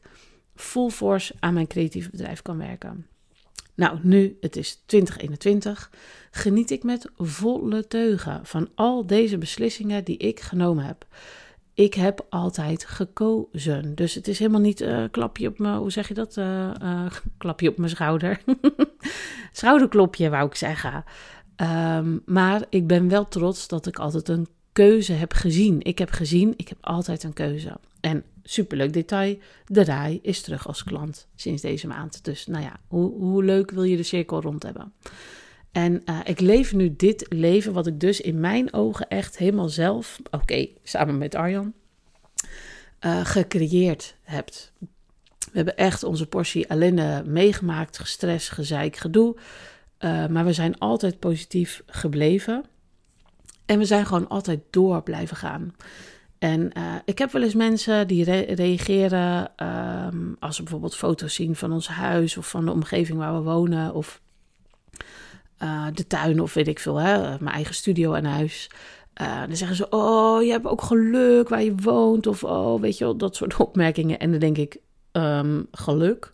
full 0.56 0.90
force 0.90 1.34
aan 1.40 1.54
mijn 1.54 1.68
creatieve 1.68 2.10
bedrijf 2.10 2.42
kan 2.42 2.58
werken. 2.58 3.08
Nou, 3.76 4.00
nu 4.02 4.38
het 4.42 4.56
is 4.56 4.84
2021, 4.86 5.92
geniet 6.32 6.72
ik 6.72 6.84
met 6.84 7.10
volle 7.18 7.88
teugen 7.88 8.46
van 8.46 8.70
al 8.76 9.08
deze 9.08 9.38
beslissingen 9.38 10.04
die 10.04 10.18
ik 10.18 10.40
genomen 10.40 10.86
heb 10.86 11.06
ik 11.74 11.94
heb 11.94 12.26
altijd 12.30 12.86
gekozen. 12.86 13.96
Dus 13.96 14.14
het 14.14 14.28
is 14.28 14.40
helemaal 14.40 14.62
niet 14.62 14.82
uh, 14.82 15.04
klapje 15.12 15.48
op 15.48 15.60
me, 15.60 15.78
hoe 15.78 15.92
zeg 15.92 16.08
je 16.08 16.14
dat? 16.14 16.38
Uh, 16.38 16.72
uh, 16.82 17.06
klapje 17.38 17.70
op 17.70 17.78
mijn 17.78 17.90
schouder. 17.90 18.42
Schouderklopje, 19.52 20.30
wou 20.30 20.46
ik 20.46 20.56
zeggen. 20.56 21.04
Um, 21.98 22.22
maar 22.26 22.66
ik 22.70 22.88
ben 22.88 23.10
wel 23.10 23.28
trots 23.28 23.68
dat 23.68 23.86
ik 23.86 24.00
altijd 24.00 24.30
een 24.30 24.48
keuze 24.72 25.14
heb 25.14 25.34
gezien. 25.34 25.82
Ik 25.82 25.98
heb 25.98 26.10
gezien, 26.10 26.54
ik 26.58 26.68
heb 26.68 26.78
altijd 26.82 27.24
een 27.24 27.34
keuze. 27.34 27.78
En 28.00 28.24
superleuk 28.44 28.94
detail, 28.94 29.38
de 29.66 29.84
RAI 29.84 30.20
is 30.22 30.42
terug 30.42 30.68
als 30.68 30.84
klant 30.84 31.28
sinds 31.36 31.62
deze 31.62 31.88
maand. 31.88 32.24
Dus 32.24 32.46
nou 32.46 32.64
ja, 32.64 32.80
hoe, 32.88 33.12
hoe 33.12 33.44
leuk 33.44 33.72
wil 33.72 33.84
je 33.84 33.98
de 33.98 34.04
cirkel 34.04 34.42
rond 34.42 34.64
hebben? 34.64 34.94
En 35.72 36.02
uh, 36.06 36.20
ik 36.24 36.40
leef 36.40 36.74
nu 36.74 36.96
dit 36.96 37.26
leven, 37.30 37.74
wat 37.74 37.88
ik 37.88 38.00
dus 38.00 38.22
in 38.22 38.40
mijn 38.40 38.74
ogen 38.74 39.08
echt 39.08 39.38
helemaal 39.38 39.70
zelf, 39.70 40.20
oké, 40.32 40.68
samen 40.84 41.18
met 41.18 41.36
Arjan, 41.36 41.74
uh, 43.06 43.26
gecreëerd 43.26 44.16
heb. 44.22 44.50
We 45.40 45.60
hebben 45.60 45.78
echt 45.78 46.04
onze 46.04 46.28
portie 46.28 46.68
ellende 46.68 47.24
meegemaakt, 47.26 48.00
gestrest, 48.00 48.50
gezeik, 48.50 48.96
gedoe. 48.96 49.36
Uh, 50.00 50.28
maar 50.28 50.46
we 50.46 50.54
zijn 50.54 50.78
altijd 50.78 51.20
positief 51.20 51.84
gebleven. 51.86 52.66
En 53.66 53.78
we 53.78 53.86
zijn 53.86 54.06
gewoon 54.06 54.28
altijd 54.28 54.60
door 54.70 55.04
blijven 55.04 55.38
gaan. 55.38 55.76
En 56.44 56.72
ik 57.06 57.18
heb 57.18 57.32
wel 57.32 57.42
eens 57.42 57.54
mensen 57.54 58.08
die 58.08 58.24
re 58.24 58.40
reageren 58.40 59.52
um, 60.14 60.36
als 60.40 60.56
ze 60.56 60.62
bijvoorbeeld 60.62 60.96
foto's 60.96 61.34
zien 61.34 61.56
van 61.56 61.72
ons 61.72 61.88
huis 61.88 62.38
of 62.38 62.50
van 62.50 62.66
de 62.66 62.72
omgeving 62.72 63.18
waar 63.18 63.34
we 63.34 63.42
wonen. 63.42 63.94
Of 63.94 64.22
uh, 65.60 65.88
de 65.94 66.08
tuin 66.08 66.40
of 66.42 66.54
weet 66.54 66.68
ik 66.68 66.80
veel, 66.80 66.96
hè, 66.96 67.20
mijn 67.20 67.56
eigen 67.56 67.76
studio 67.76 68.14
en 68.14 68.26
huis. 68.26 68.70
Uh, 69.22 69.42
dan 69.48 69.56
zeggen 69.56 69.78
ze, 69.78 69.90
oh, 69.90 70.44
je 70.44 70.52
hebt 70.52 70.66
ook 70.66 70.82
geluk 70.82 71.50
waar 71.50 71.64
je 71.64 71.76
woont. 71.76 72.28
Of, 72.28 72.44
oh, 72.44 72.82
weet 72.82 72.98
je 72.98 73.04
wel, 73.04 73.18
dat 73.18 73.36
soort 73.36 73.58
opmerkingen. 73.68 74.20
En 74.20 74.32
dan 74.32 74.40
denk 74.40 74.58
ik, 74.58 74.78
um, 75.12 75.68
geluk. 75.72 76.32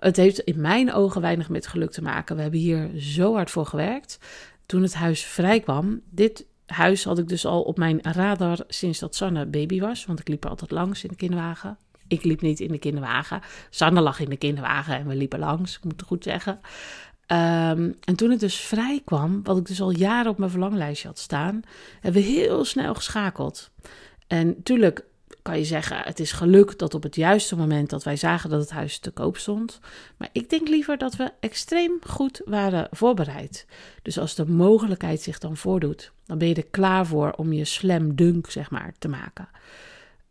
Het 0.00 0.16
heeft 0.16 0.38
in 0.38 0.60
mijn 0.60 0.92
ogen 0.92 1.20
weinig 1.20 1.48
met 1.48 1.66
geluk 1.66 1.90
te 1.90 2.02
maken. 2.02 2.36
We 2.36 2.42
hebben 2.42 2.60
hier 2.60 2.90
zo 2.96 3.34
hard 3.34 3.50
voor 3.50 3.66
gewerkt. 3.66 4.18
Toen 4.66 4.82
het 4.82 4.94
huis 4.94 5.24
vrij 5.24 5.60
kwam, 5.60 6.00
dit 6.10 6.46
huis 6.66 7.04
had 7.04 7.18
ik 7.18 7.28
dus 7.28 7.46
al 7.46 7.62
op 7.62 7.78
mijn 7.78 7.98
radar 8.02 8.58
sinds 8.68 8.98
dat 8.98 9.14
Sanne 9.14 9.46
baby 9.46 9.80
was. 9.80 10.06
Want 10.06 10.20
ik 10.20 10.28
liep 10.28 10.44
er 10.44 10.50
altijd 10.50 10.70
langs 10.70 11.02
in 11.02 11.08
de 11.08 11.16
kinderwagen. 11.16 11.78
Ik 12.08 12.24
liep 12.24 12.40
niet 12.40 12.60
in 12.60 12.72
de 12.72 12.78
kinderwagen. 12.78 13.40
Sanne 13.70 14.00
lag 14.00 14.20
in 14.20 14.28
de 14.28 14.36
kinderwagen 14.36 14.96
en 14.96 15.06
we 15.06 15.14
liepen 15.14 15.38
langs, 15.38 15.76
ik 15.76 15.84
moet 15.84 15.92
het 15.92 16.08
goed 16.08 16.24
zeggen. 16.24 16.60
Um, 17.32 17.96
en 18.04 18.16
toen 18.16 18.30
het 18.30 18.40
dus 18.40 18.56
vrij 18.56 19.02
kwam, 19.04 19.42
wat 19.42 19.56
ik 19.56 19.66
dus 19.66 19.80
al 19.80 19.90
jaren 19.90 20.30
op 20.30 20.38
mijn 20.38 20.50
verlanglijstje 20.50 21.08
had 21.08 21.18
staan, 21.18 21.62
hebben 22.00 22.22
we 22.22 22.28
heel 22.28 22.64
snel 22.64 22.94
geschakeld. 22.94 23.70
En 24.26 24.62
tuurlijk 24.62 25.04
kan 25.46 25.58
je 25.58 25.64
zeggen, 25.64 25.98
het 26.02 26.20
is 26.20 26.32
geluk 26.32 26.78
dat 26.78 26.94
op 26.94 27.02
het 27.02 27.14
juiste 27.14 27.56
moment 27.56 27.90
dat 27.90 28.04
wij 28.04 28.16
zagen 28.16 28.50
dat 28.50 28.60
het 28.60 28.70
huis 28.70 28.98
te 28.98 29.10
koop 29.10 29.36
stond. 29.36 29.80
Maar 30.16 30.28
ik 30.32 30.50
denk 30.50 30.68
liever 30.68 30.98
dat 30.98 31.16
we 31.16 31.32
extreem 31.40 31.98
goed 32.06 32.40
waren 32.44 32.88
voorbereid. 32.90 33.66
Dus 34.02 34.18
als 34.18 34.34
de 34.34 34.46
mogelijkheid 34.46 35.20
zich 35.20 35.38
dan 35.38 35.56
voordoet, 35.56 36.12
dan 36.24 36.38
ben 36.38 36.48
je 36.48 36.54
er 36.54 36.66
klaar 36.70 37.06
voor 37.06 37.32
om 37.32 37.52
je 37.52 37.64
slam 37.64 38.14
dunk, 38.14 38.50
zeg 38.50 38.70
maar, 38.70 38.92
te 38.98 39.08
maken. 39.08 39.48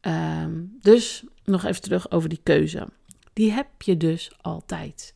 Um, 0.02 0.78
dus 0.82 1.24
nog 1.44 1.64
even 1.64 1.82
terug 1.82 2.12
over 2.12 2.30
die 2.30 2.42
keuze. 2.44 2.88
Die 3.34 3.52
heb 3.52 3.82
je 3.82 3.98
dus 3.98 4.32
altijd. 4.42 5.14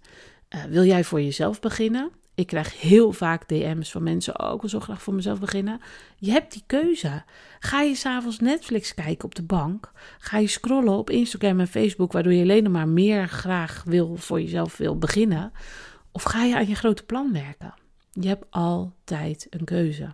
Uh, 0.50 0.64
wil 0.64 0.84
jij 0.84 1.04
voor 1.04 1.22
jezelf 1.22 1.60
beginnen? 1.60 2.12
Ik 2.40 2.48
krijg 2.48 2.82
heel 2.82 3.12
vaak 3.12 3.48
DM's 3.48 3.92
van 3.92 4.04
mensen, 4.04 4.44
oh, 4.44 4.54
ik 4.54 4.62
wil 4.62 4.70
zo 4.70 4.80
graag 4.80 5.02
voor 5.02 5.14
mezelf 5.14 5.40
beginnen. 5.40 5.80
Je 6.18 6.32
hebt 6.32 6.54
die 6.54 6.64
keuze. 6.66 7.24
Ga 7.60 7.82
je 7.82 7.96
s'avonds 7.96 8.40
Netflix 8.40 8.94
kijken 8.94 9.26
op 9.26 9.36
de 9.36 9.44
bank? 9.44 9.92
Ga 10.20 10.38
je 10.38 10.48
scrollen 10.48 10.94
op 10.94 11.10
Instagram 11.10 11.60
en 11.60 11.68
Facebook, 11.68 12.12
waardoor 12.12 12.34
je 12.34 12.42
alleen 12.42 12.72
maar 12.72 12.88
meer 12.88 13.28
graag 13.28 13.84
wil 13.86 14.16
voor 14.16 14.42
jezelf 14.42 14.78
wil 14.78 14.98
beginnen? 14.98 15.52
Of 16.12 16.24
ga 16.24 16.44
je 16.44 16.56
aan 16.56 16.68
je 16.68 16.76
grote 16.76 17.04
plan 17.04 17.34
werken? 17.34 17.74
Je 18.12 18.28
hebt 18.28 18.46
altijd 18.50 19.48
een 19.50 19.66
keuze. 19.66 20.14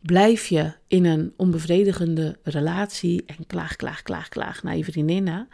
Blijf 0.00 0.46
je 0.46 0.72
in 0.86 1.04
een 1.04 1.32
onbevredigende 1.36 2.38
relatie 2.42 3.24
en 3.26 3.46
klaag, 3.46 3.76
klaag, 3.76 4.02
klaag, 4.02 4.28
klaag 4.28 4.62
naar 4.62 4.76
je 4.76 4.84
vriendinnen? 4.84 5.48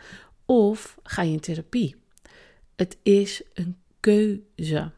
Of 0.47 0.99
ga 1.03 1.23
je 1.23 1.33
in 1.33 1.41
therapie? 1.41 1.97
Het 2.77 2.97
is 3.03 3.43
een 3.55 3.77
keuze. 4.01 4.93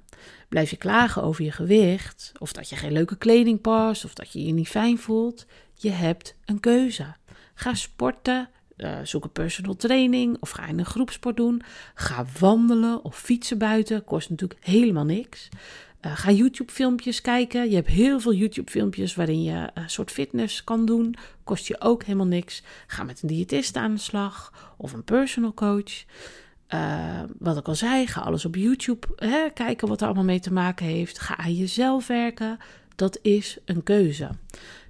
Blijf 0.52 0.70
je 0.70 0.76
klagen 0.76 1.22
over 1.22 1.44
je 1.44 1.52
gewicht, 1.52 2.32
of 2.38 2.52
dat 2.52 2.68
je 2.68 2.76
geen 2.76 2.92
leuke 2.92 3.16
kleding 3.16 3.60
past, 3.60 4.04
of 4.04 4.14
dat 4.14 4.32
je 4.32 4.46
je 4.46 4.52
niet 4.52 4.68
fijn 4.68 4.98
voelt? 4.98 5.46
Je 5.74 5.90
hebt 5.90 6.34
een 6.44 6.60
keuze. 6.60 7.14
Ga 7.54 7.74
sporten, 7.74 8.48
uh, 8.76 8.98
zoek 9.02 9.24
een 9.24 9.32
personal 9.32 9.76
training 9.76 10.36
of 10.40 10.50
ga 10.50 10.66
in 10.66 10.78
een 10.78 10.84
groepsport 10.84 11.36
doen. 11.36 11.62
Ga 11.94 12.26
wandelen 12.38 13.04
of 13.04 13.18
fietsen 13.18 13.58
buiten, 13.58 14.04
kost 14.04 14.30
natuurlijk 14.30 14.60
helemaal 14.64 15.04
niks. 15.04 15.48
Uh, 16.06 16.16
ga 16.16 16.30
YouTube-filmpjes 16.30 17.20
kijken. 17.20 17.68
Je 17.68 17.74
hebt 17.74 17.88
heel 17.88 18.20
veel 18.20 18.34
YouTube-filmpjes 18.34 19.14
waarin 19.14 19.42
je 19.42 19.70
een 19.74 19.90
soort 19.90 20.10
fitness 20.10 20.64
kan 20.64 20.86
doen. 20.86 21.14
Kost 21.44 21.66
je 21.66 21.80
ook 21.80 22.04
helemaal 22.04 22.26
niks. 22.26 22.62
Ga 22.86 23.02
met 23.02 23.22
een 23.22 23.28
diëtist 23.28 23.76
aan 23.76 23.94
de 23.94 24.00
slag 24.00 24.52
of 24.76 24.92
een 24.92 25.04
personal 25.04 25.54
coach. 25.54 26.04
Uh, 26.74 27.20
wat 27.38 27.56
ik 27.56 27.68
al 27.68 27.74
zei, 27.74 28.06
ga 28.06 28.20
alles 28.20 28.44
op 28.44 28.56
YouTube 28.56 29.06
hè, 29.16 29.50
kijken 29.54 29.88
wat 29.88 30.00
er 30.00 30.06
allemaal 30.06 30.24
mee 30.24 30.40
te 30.40 30.52
maken 30.52 30.86
heeft. 30.86 31.18
Ga 31.18 31.36
aan 31.36 31.54
jezelf 31.54 32.06
werken. 32.06 32.58
Dat 32.96 33.18
is 33.22 33.58
een 33.64 33.82
keuze. 33.82 34.30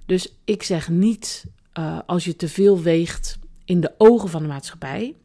Dus 0.05 0.35
ik 0.43 0.63
zeg 0.63 0.89
niet 0.89 1.45
uh, 1.79 1.99
als 2.05 2.23
je 2.23 2.35
te 2.35 2.47
veel 2.47 2.81
weegt 2.81 3.39
in 3.65 3.79
de 3.79 3.91
ogen 3.97 4.29
van 4.29 4.41
de 4.41 4.47
maatschappij. 4.47 5.15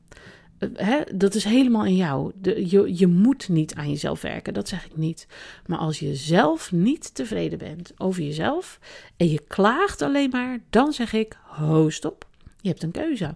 Hè, 0.75 1.01
dat 1.15 1.35
is 1.35 1.45
helemaal 1.45 1.85
in 1.85 1.97
jou. 1.97 2.33
De, 2.35 2.71
je, 2.71 2.99
je 2.99 3.07
moet 3.07 3.49
niet 3.49 3.75
aan 3.75 3.89
jezelf 3.89 4.21
werken, 4.21 4.55
dat 4.55 4.69
zeg 4.69 4.87
ik 4.87 4.97
niet. 4.97 5.27
Maar 5.67 5.79
als 5.79 5.99
je 5.99 6.15
zelf 6.15 6.73
niet 6.73 7.15
tevreden 7.15 7.59
bent 7.59 7.93
over 7.97 8.23
jezelf 8.23 8.79
en 9.17 9.29
je 9.29 9.41
klaagt 9.49 10.03
alleen 10.03 10.31
maar, 10.31 10.59
dan 10.71 10.93
zeg 10.93 11.13
ik: 11.13 11.39
ho, 11.43 11.91
stop. 11.91 12.27
Je 12.61 12.69
hebt 12.69 12.83
een 12.83 12.91
keuze. 12.91 13.35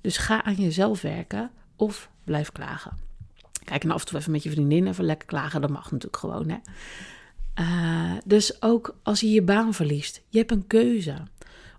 Dus 0.00 0.16
ga 0.16 0.44
aan 0.44 0.54
jezelf 0.54 1.00
werken 1.00 1.50
of 1.76 2.10
blijf 2.24 2.52
klagen. 2.52 2.96
Kijk, 3.64 3.84
en 3.84 3.90
af 3.90 4.00
en 4.00 4.06
toe 4.06 4.18
even 4.18 4.32
met 4.32 4.42
je 4.42 4.50
vriendin 4.50 4.86
even 4.86 5.04
lekker 5.04 5.28
klagen, 5.28 5.60
dat 5.60 5.70
mag 5.70 5.82
natuurlijk 5.90 6.16
gewoon. 6.16 6.48
Hè? 6.48 6.56
Uh, 7.60 8.18
dus 8.24 8.62
ook 8.62 8.96
als 9.02 9.20
je 9.20 9.30
je 9.30 9.42
baan 9.42 9.74
verliest, 9.74 10.22
je 10.28 10.38
hebt 10.38 10.50
een 10.50 10.66
keuze. 10.66 11.16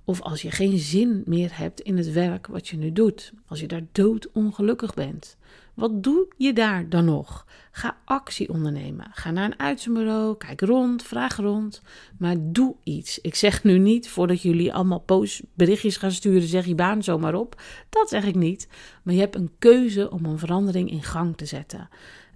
Of 0.03 0.21
als 0.21 0.41
je 0.41 0.51
geen 0.51 0.77
zin 0.77 1.23
meer 1.25 1.57
hebt 1.57 1.79
in 1.79 1.97
het 1.97 2.11
werk 2.11 2.47
wat 2.47 2.67
je 2.67 2.77
nu 2.77 2.91
doet. 2.91 3.33
Als 3.47 3.59
je 3.59 3.67
daar 3.67 3.85
doodongelukkig 3.91 4.93
bent. 4.93 5.37
Wat 5.73 6.03
doe 6.03 6.27
je 6.37 6.53
daar 6.53 6.89
dan 6.89 7.05
nog? 7.05 7.45
Ga 7.71 7.97
actie 8.05 8.49
ondernemen. 8.49 9.07
Ga 9.11 9.31
naar 9.31 9.45
een 9.45 9.59
uitzendbureau, 9.59 10.37
kijk 10.37 10.61
rond, 10.61 11.03
vraag 11.03 11.35
rond. 11.35 11.81
Maar 12.17 12.35
doe 12.39 12.75
iets. 12.83 13.19
Ik 13.19 13.35
zeg 13.35 13.63
nu 13.63 13.77
niet, 13.77 14.09
voordat 14.09 14.41
jullie 14.41 14.73
allemaal 14.73 14.99
post 14.99 15.41
berichtjes 15.53 15.97
gaan 15.97 16.11
sturen, 16.11 16.47
zeg 16.47 16.65
je 16.65 16.75
baan 16.75 17.03
zomaar 17.03 17.35
op. 17.35 17.61
Dat 17.89 18.09
zeg 18.09 18.25
ik 18.25 18.35
niet. 18.35 18.67
Maar 19.03 19.13
je 19.13 19.19
hebt 19.19 19.35
een 19.35 19.51
keuze 19.59 20.11
om 20.11 20.25
een 20.25 20.39
verandering 20.39 20.91
in 20.91 21.03
gang 21.03 21.37
te 21.37 21.45
zetten. 21.45 21.89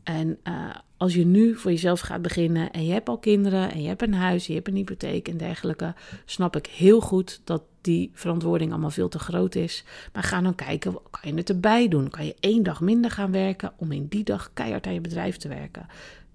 En 0.04 0.38
uh, 0.44 0.76
als 0.98 1.14
je 1.14 1.26
nu 1.26 1.56
voor 1.56 1.72
jezelf 1.72 2.00
gaat 2.00 2.22
beginnen 2.22 2.72
en 2.72 2.86
je 2.86 2.94
hebt 2.94 3.10
al 3.10 3.18
kinderen 3.18 3.72
en 3.72 3.82
je 3.82 3.88
hebt 3.88 4.02
een 4.02 4.14
huis, 4.14 4.48
je 4.48 4.54
hebt 4.54 4.68
een 4.68 4.76
hypotheek 4.76 5.28
en 5.28 5.38
dergelijke, 5.38 5.96
snap 6.26 6.56
ik 6.56 6.66
heel 6.66 7.02
goed 7.02 7.42
dat 7.44 7.62
die 7.88 8.12
verantwoording 8.14 8.72
allemaal 8.72 8.90
veel 8.90 9.10
te 9.10 9.20
groot 9.20 9.56
is. 9.56 9.84
Maar 10.14 10.24
ga 10.24 10.42
dan 10.42 10.56
kijken, 10.56 11.00
kan 11.10 11.32
je 11.32 11.38
het 11.38 11.50
erbij 11.50 11.88
doen? 11.88 12.10
Kan 12.10 12.26
je 12.26 12.36
één 12.40 12.64
dag 12.64 12.82
minder 12.82 13.12
gaan 13.12 13.32
werken 13.32 13.74
om 13.78 13.92
in 13.92 14.08
die 14.08 14.24
dag 14.24 14.52
keihard 14.54 14.88
aan 14.88 14.94
je 14.94 15.02
bedrijf 15.02 15.38
te 15.38 15.48
werken? 15.48 15.88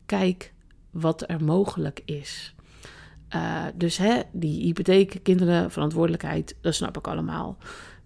Kijk 0.06 0.52
wat 0.90 1.30
er 1.30 1.44
mogelijk 1.44 2.02
is. 2.04 2.54
Uh, 3.34 3.64
dus 3.74 3.96
hè, 3.96 4.20
die 4.32 4.62
hypotheek, 4.62 5.18
kinderen, 5.22 5.70
verantwoordelijkheid, 5.70 6.56
dat 6.60 6.74
snap 6.74 6.96
ik 6.96 7.06
allemaal. 7.06 7.56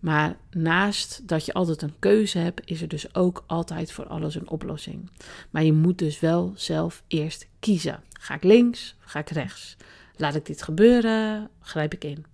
Maar 0.00 0.36
naast 0.50 1.28
dat 1.28 1.46
je 1.46 1.52
altijd 1.52 1.82
een 1.82 1.98
keuze 1.98 2.38
hebt, 2.38 2.70
is 2.70 2.82
er 2.82 2.88
dus 2.88 3.14
ook 3.14 3.44
altijd 3.46 3.92
voor 3.92 4.06
alles 4.06 4.34
een 4.34 4.48
oplossing. 4.48 5.10
Maar 5.50 5.64
je 5.64 5.72
moet 5.72 5.98
dus 5.98 6.20
wel 6.20 6.52
zelf 6.54 7.02
eerst 7.06 7.46
kiezen. 7.60 8.00
Ga 8.12 8.34
ik 8.34 8.42
links? 8.42 8.96
Ga 8.98 9.18
ik 9.18 9.28
rechts? 9.28 9.76
Laat 10.16 10.34
ik 10.34 10.46
dit 10.46 10.62
gebeuren? 10.62 11.50
Grijp 11.60 11.94
ik 11.94 12.04
in? 12.04 12.24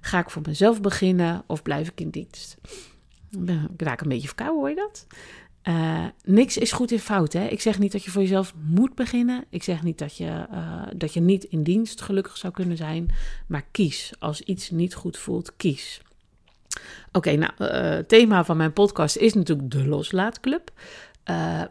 Ga 0.00 0.18
ik 0.18 0.30
voor 0.30 0.42
mezelf 0.46 0.80
beginnen 0.80 1.42
of 1.46 1.62
blijf 1.62 1.88
ik 1.88 2.00
in 2.00 2.10
dienst? 2.10 2.56
Ik 3.76 3.82
raak 3.82 4.00
een 4.00 4.08
beetje 4.08 4.26
verkouden, 4.26 4.58
hoor 4.58 4.68
je 4.68 4.74
dat? 4.74 5.06
Uh, 5.68 6.04
niks 6.24 6.56
is 6.56 6.72
goed 6.72 6.90
in 6.90 6.98
fout. 6.98 7.32
Hè? 7.32 7.46
Ik 7.46 7.60
zeg 7.60 7.78
niet 7.78 7.92
dat 7.92 8.04
je 8.04 8.10
voor 8.10 8.22
jezelf 8.22 8.54
moet 8.62 8.94
beginnen. 8.94 9.44
Ik 9.50 9.62
zeg 9.62 9.82
niet 9.82 9.98
dat 9.98 10.16
je, 10.16 10.46
uh, 10.52 10.82
dat 10.96 11.14
je 11.14 11.20
niet 11.20 11.44
in 11.44 11.62
dienst 11.62 12.00
gelukkig 12.00 12.36
zou 12.36 12.52
kunnen 12.52 12.76
zijn. 12.76 13.08
Maar 13.46 13.64
kies. 13.70 14.12
Als 14.18 14.40
iets 14.40 14.70
niet 14.70 14.94
goed 14.94 15.18
voelt, 15.18 15.56
kies. 15.56 16.00
Oké, 17.12 17.32
nou, 17.32 17.52
uh, 17.58 17.98
thema 17.98 18.44
van 18.44 18.56
mijn 18.56 18.72
podcast 18.72 19.16
is 19.16 19.34
natuurlijk 19.34 19.70
de 19.70 19.86
Loslaatclub. 19.86 20.70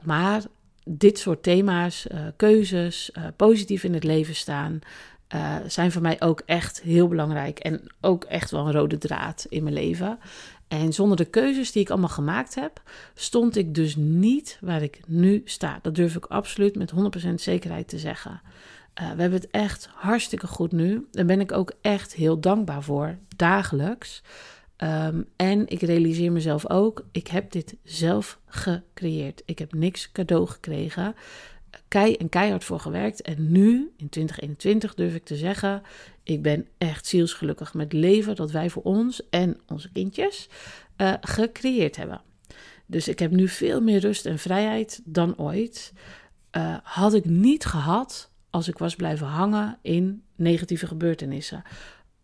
Maar 0.04 0.44
dit 0.84 1.20
soort 1.20 1.44
thema's, 1.44 2.08
keuzes, 2.36 3.12
positief 3.36 3.84
in 3.84 3.94
het 3.94 4.04
leven 4.04 4.36
staan, 4.36 4.80
zijn 5.68 5.92
voor 5.92 6.02
mij 6.02 6.22
ook 6.22 6.42
echt 6.46 6.82
heel 6.82 7.08
belangrijk. 7.08 7.60
En 7.60 7.82
ook 8.02 8.24
echt 8.24 8.52
wel 8.52 8.66
een 8.66 8.72
rode 8.72 8.98
draad 8.98 9.46
in 9.50 9.64
mijn 9.64 9.76
leven. 9.76 10.20
En 10.68 10.94
zonder 10.94 11.18
de 11.18 11.26
keuzes 11.26 11.72
die 11.72 11.82
ik 11.82 11.90
allemaal 11.90 12.10
gemaakt 12.10 12.56
heb, 12.56 12.82
stond 13.14 13.56
ik 13.56 13.76
dus 13.76 13.96
niet 13.96 14.58
waar 14.62 14.82
ik 14.82 15.00
nu 15.08 15.42
sta. 15.46 15.80
Dat 15.82 15.96
durf 15.96 16.16
ik 16.16 16.26
absoluut 16.26 16.76
met 16.76 16.94
100% 17.28 17.34
zekerheid 17.34 17.88
te 17.88 17.98
zeggen. 17.98 18.42
we 18.94 19.04
hebben 19.04 19.32
het 19.32 19.50
echt 19.52 19.90
hartstikke 19.94 20.48
goed 20.48 20.72
nu. 20.72 21.08
Daar 21.12 21.26
ben 21.26 21.40
ik 21.40 21.52
ook 21.52 21.74
echt 21.82 22.14
heel 22.14 22.40
dankbaar 22.40 22.84
voor, 22.84 23.18
dagelijks. 23.36 24.22
Um, 24.84 25.26
en 25.36 25.68
ik 25.68 25.82
realiseer 25.82 26.32
mezelf 26.32 26.70
ook, 26.70 27.06
ik 27.12 27.28
heb 27.28 27.52
dit 27.52 27.76
zelf 27.84 28.40
gecreëerd. 28.46 29.42
Ik 29.46 29.60
heb 29.60 29.74
niks 29.74 30.12
cadeau 30.12 30.48
gekregen. 30.48 31.16
Kei 31.88 32.16
en 32.16 32.30
keihard 32.30 32.64
voor 32.64 32.80
gewerkt. 32.80 33.22
En 33.22 33.52
nu, 33.52 33.92
in 33.98 34.10
2021, 34.10 34.94
durf 34.94 35.16
ik 35.16 35.24
te 35.24 35.36
zeggen, 35.36 35.82
ik 36.24 36.42
ben 36.42 36.68
echt 36.78 37.08
zielsgelukkig 37.08 37.74
met 37.74 37.94
leven 37.94 38.36
dat 38.36 38.52
wij 38.52 38.70
voor 38.70 38.84
ons 38.84 39.30
en 39.30 39.58
onze 39.68 39.92
kindjes 39.92 40.50
uh, 40.98 41.14
gecreëerd 41.22 41.96
hebben. 41.96 42.22
Dus 42.86 43.08
ik 43.08 43.20
heb 43.20 43.32
nu 43.32 43.48
veel 43.48 43.82
meer 43.82 44.00
rust 44.00 44.26
en 44.26 44.40
vrijheid 44.40 45.02
dan 45.04 45.38
ooit. 45.38 45.94
Uh, 46.58 46.78
had 46.84 47.14
ik 47.14 47.26
niet 47.26 47.66
gehad 47.66 48.32
als 48.50 48.68
ik 48.68 48.78
was 48.78 48.96
blijven 48.96 49.28
hangen 49.28 49.78
in 49.82 50.24
negatieve 50.36 50.88
gebeurtenissen 50.88 51.64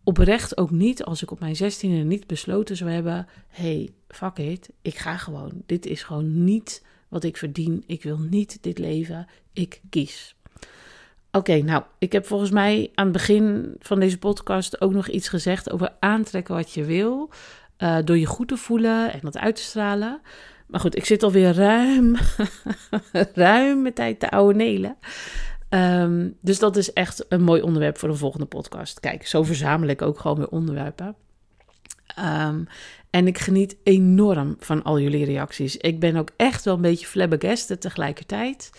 oprecht 0.06 0.56
ook 0.56 0.70
niet 0.70 1.04
als 1.04 1.22
ik 1.22 1.30
op 1.30 1.40
mijn 1.40 1.56
zestiende 1.56 1.96
niet 1.96 2.26
besloten 2.26 2.76
zou 2.76 2.90
hebben: 2.90 3.26
hey, 3.48 3.90
fuck 4.08 4.38
it, 4.38 4.70
ik 4.82 4.98
ga 4.98 5.16
gewoon. 5.16 5.62
Dit 5.66 5.86
is 5.86 6.02
gewoon 6.02 6.44
niet 6.44 6.84
wat 7.08 7.24
ik 7.24 7.36
verdien. 7.36 7.84
Ik 7.86 8.02
wil 8.02 8.18
niet 8.18 8.62
dit 8.62 8.78
leven. 8.78 9.26
Ik 9.52 9.80
kies. 9.90 10.36
Oké, 11.30 11.56
nou, 11.56 11.82
ik 11.98 12.12
heb 12.12 12.26
volgens 12.26 12.50
mij 12.50 12.90
aan 12.94 13.04
het 13.04 13.12
begin 13.12 13.76
van 13.78 14.00
deze 14.00 14.18
podcast 14.18 14.80
ook 14.80 14.92
nog 14.92 15.08
iets 15.08 15.28
gezegd 15.28 15.70
over 15.70 15.96
aantrekken 16.00 16.54
wat 16.54 16.72
je 16.72 16.84
wil. 16.84 17.30
Uh, 17.78 17.98
door 18.04 18.18
je 18.18 18.26
goed 18.26 18.48
te 18.48 18.56
voelen 18.56 19.12
en 19.12 19.20
dat 19.22 19.38
uit 19.38 19.56
te 19.56 19.62
stralen. 19.62 20.20
Maar 20.66 20.80
goed, 20.80 20.96
ik 20.96 21.04
zit 21.04 21.22
alweer 21.22 21.54
ruim, 21.54 22.16
ruim 23.34 23.82
met 23.82 23.94
tijd 23.94 24.20
te 24.20 24.30
oude 24.30 24.54
nelen. 24.54 24.96
Um, 25.68 26.36
dus 26.40 26.58
dat 26.58 26.76
is 26.76 26.92
echt 26.92 27.24
een 27.28 27.42
mooi 27.42 27.62
onderwerp 27.62 27.98
voor 27.98 28.08
een 28.08 28.16
volgende 28.16 28.46
podcast. 28.46 29.00
Kijk, 29.00 29.26
zo 29.26 29.42
verzamel 29.42 29.88
ik 29.88 30.02
ook 30.02 30.18
gewoon 30.18 30.36
weer 30.36 30.48
onderwerpen. 30.48 31.16
Um, 32.18 32.66
en 33.16 33.26
ik 33.26 33.38
geniet 33.38 33.76
enorm 33.82 34.56
van 34.58 34.82
al 34.82 35.00
jullie 35.00 35.24
reacties. 35.24 35.76
Ik 35.76 36.00
ben 36.00 36.16
ook 36.16 36.30
echt 36.36 36.64
wel 36.64 36.74
een 36.74 36.80
beetje 36.80 37.06
flabbergasted 37.06 37.80
tegelijkertijd. 37.80 38.70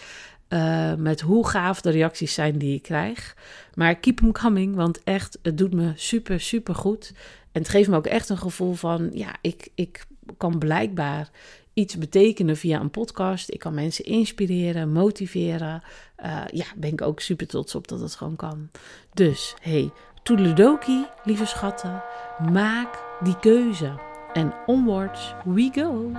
Uh, 0.50 0.93
met 0.93 1.21
hoe 1.21 1.47
gaaf 1.47 1.82
de 1.82 1.89
reacties 1.89 2.34
zijn 2.34 2.58
die 2.58 2.76
ik 2.76 2.82
krijg. 2.82 3.36
Maar 3.73 3.95
keep 3.95 4.17
them 4.17 4.32
coming, 4.32 4.76
want 4.76 5.04
echt, 5.04 5.39
het 5.41 5.58
doet 5.58 5.73
me 5.73 5.91
super, 5.95 6.39
super 6.39 6.76
goed. 6.76 7.13
En 7.52 7.62
het 7.62 7.69
geeft 7.69 7.89
me 7.89 7.95
ook 7.95 8.06
echt 8.06 8.30
een 8.30 8.38
gevoel 8.38 8.73
van, 8.73 9.10
ja, 9.13 9.36
ik, 9.41 9.69
ik 9.76 10.06
kan 10.38 10.58
blijkbaar 10.58 11.30
iets 11.73 11.97
betekenen 11.97 12.58
via 12.58 12.80
een 12.80 12.91
podcast. 12.91 13.52
Ik 13.52 13.60
kan 13.60 13.73
mensen 13.73 14.06
inspireren, 14.06 14.91
motiveren. 14.91 15.84
Uh, 16.26 16.41
ja, 16.52 16.65
ben 16.76 16.91
ik 16.91 17.02
ook 17.02 17.19
super 17.19 17.47
trots 17.47 17.76
op 17.76 17.88
dat 17.88 18.00
het 18.00 18.15
gewoon 18.15 18.36
kan. 18.36 18.69
Dus, 19.13 19.56
hey, 19.62 19.91
toedeledoki, 20.23 21.06
lieve 21.23 21.45
schatten. 21.45 22.04
Maak 22.52 23.04
die 23.23 23.39
keuze. 23.39 24.07
En 24.38 24.54
onwards 24.65 25.36
we 25.45 25.69
go. 25.73 26.12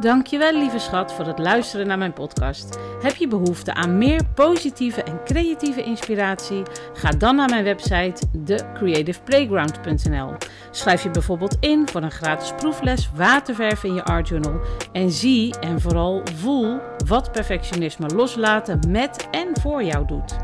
Dankjewel 0.00 0.52
lieve 0.52 0.78
schat 0.78 1.12
voor 1.12 1.26
het 1.26 1.38
luisteren 1.38 1.86
naar 1.86 1.98
mijn 1.98 2.12
podcast. 2.12 2.78
Heb 3.02 3.16
je 3.16 3.28
behoefte 3.28 3.74
aan 3.74 3.98
meer 3.98 4.24
positieve 4.34 5.02
en 5.02 5.24
creatieve 5.24 5.82
inspiratie? 5.82 6.62
Ga 6.92 7.10
dan 7.10 7.36
naar 7.36 7.48
mijn 7.48 7.64
website 7.64 8.22
thecreativeplayground.nl. 8.44 10.32
Schrijf 10.70 11.02
je 11.02 11.10
bijvoorbeeld 11.10 11.56
in 11.60 11.88
voor 11.88 12.02
een 12.02 12.10
gratis 12.10 12.52
proefles 12.56 13.10
waterverf 13.14 13.84
in 13.84 13.94
je 13.94 14.04
art 14.04 14.28
journal 14.28 14.60
en 14.92 15.10
zie 15.10 15.58
en 15.58 15.80
vooral 15.80 16.22
voel 16.34 16.78
wat 17.06 17.32
perfectionisme 17.32 18.08
loslaten 18.14 18.80
met 18.88 19.28
en 19.30 19.48
voor 19.60 19.82
jou 19.82 20.06
doet. 20.06 20.36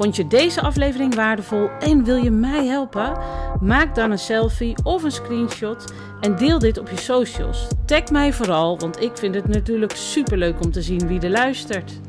Vond 0.00 0.16
je 0.16 0.26
deze 0.26 0.60
aflevering 0.60 1.14
waardevol 1.14 1.70
en 1.80 2.04
wil 2.04 2.16
je 2.16 2.30
mij 2.30 2.66
helpen? 2.66 3.18
Maak 3.60 3.94
dan 3.94 4.10
een 4.10 4.18
selfie 4.18 4.74
of 4.82 5.02
een 5.02 5.10
screenshot 5.10 5.92
en 6.20 6.36
deel 6.36 6.58
dit 6.58 6.78
op 6.78 6.88
je 6.88 6.96
socials. 6.96 7.66
Tag 7.84 8.10
mij 8.10 8.32
vooral, 8.32 8.78
want 8.78 9.00
ik 9.00 9.16
vind 9.16 9.34
het 9.34 9.48
natuurlijk 9.48 9.96
superleuk 9.96 10.64
om 10.64 10.72
te 10.72 10.82
zien 10.82 11.06
wie 11.06 11.20
er 11.20 11.30
luistert. 11.30 12.00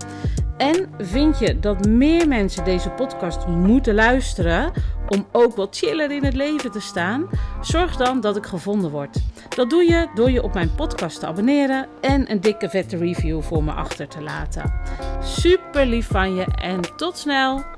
En 0.57 0.89
vind 0.97 1.39
je 1.39 1.59
dat 1.59 1.87
meer 1.87 2.27
mensen 2.27 2.63
deze 2.63 2.89
podcast 2.89 3.47
moeten 3.47 3.93
luisteren 3.93 4.71
om 5.07 5.27
ook 5.31 5.55
wat 5.55 5.77
chiller 5.77 6.11
in 6.11 6.23
het 6.23 6.35
leven 6.35 6.71
te 6.71 6.81
staan? 6.81 7.29
Zorg 7.61 7.95
dan 7.95 8.21
dat 8.21 8.37
ik 8.37 8.45
gevonden 8.45 8.91
word. 8.91 9.17
Dat 9.55 9.69
doe 9.69 9.83
je 9.83 10.07
door 10.15 10.31
je 10.31 10.43
op 10.43 10.53
mijn 10.53 10.75
podcast 10.75 11.19
te 11.19 11.25
abonneren 11.25 11.87
en 12.01 12.31
een 12.31 12.41
dikke 12.41 12.69
vette 12.69 12.97
review 12.97 13.41
voor 13.41 13.63
me 13.63 13.71
achter 13.71 14.07
te 14.07 14.21
laten. 14.21 14.73
Super 15.23 15.85
lief 15.85 16.07
van 16.07 16.35
je 16.35 16.45
en 16.45 16.79
tot 16.95 17.17
snel! 17.17 17.70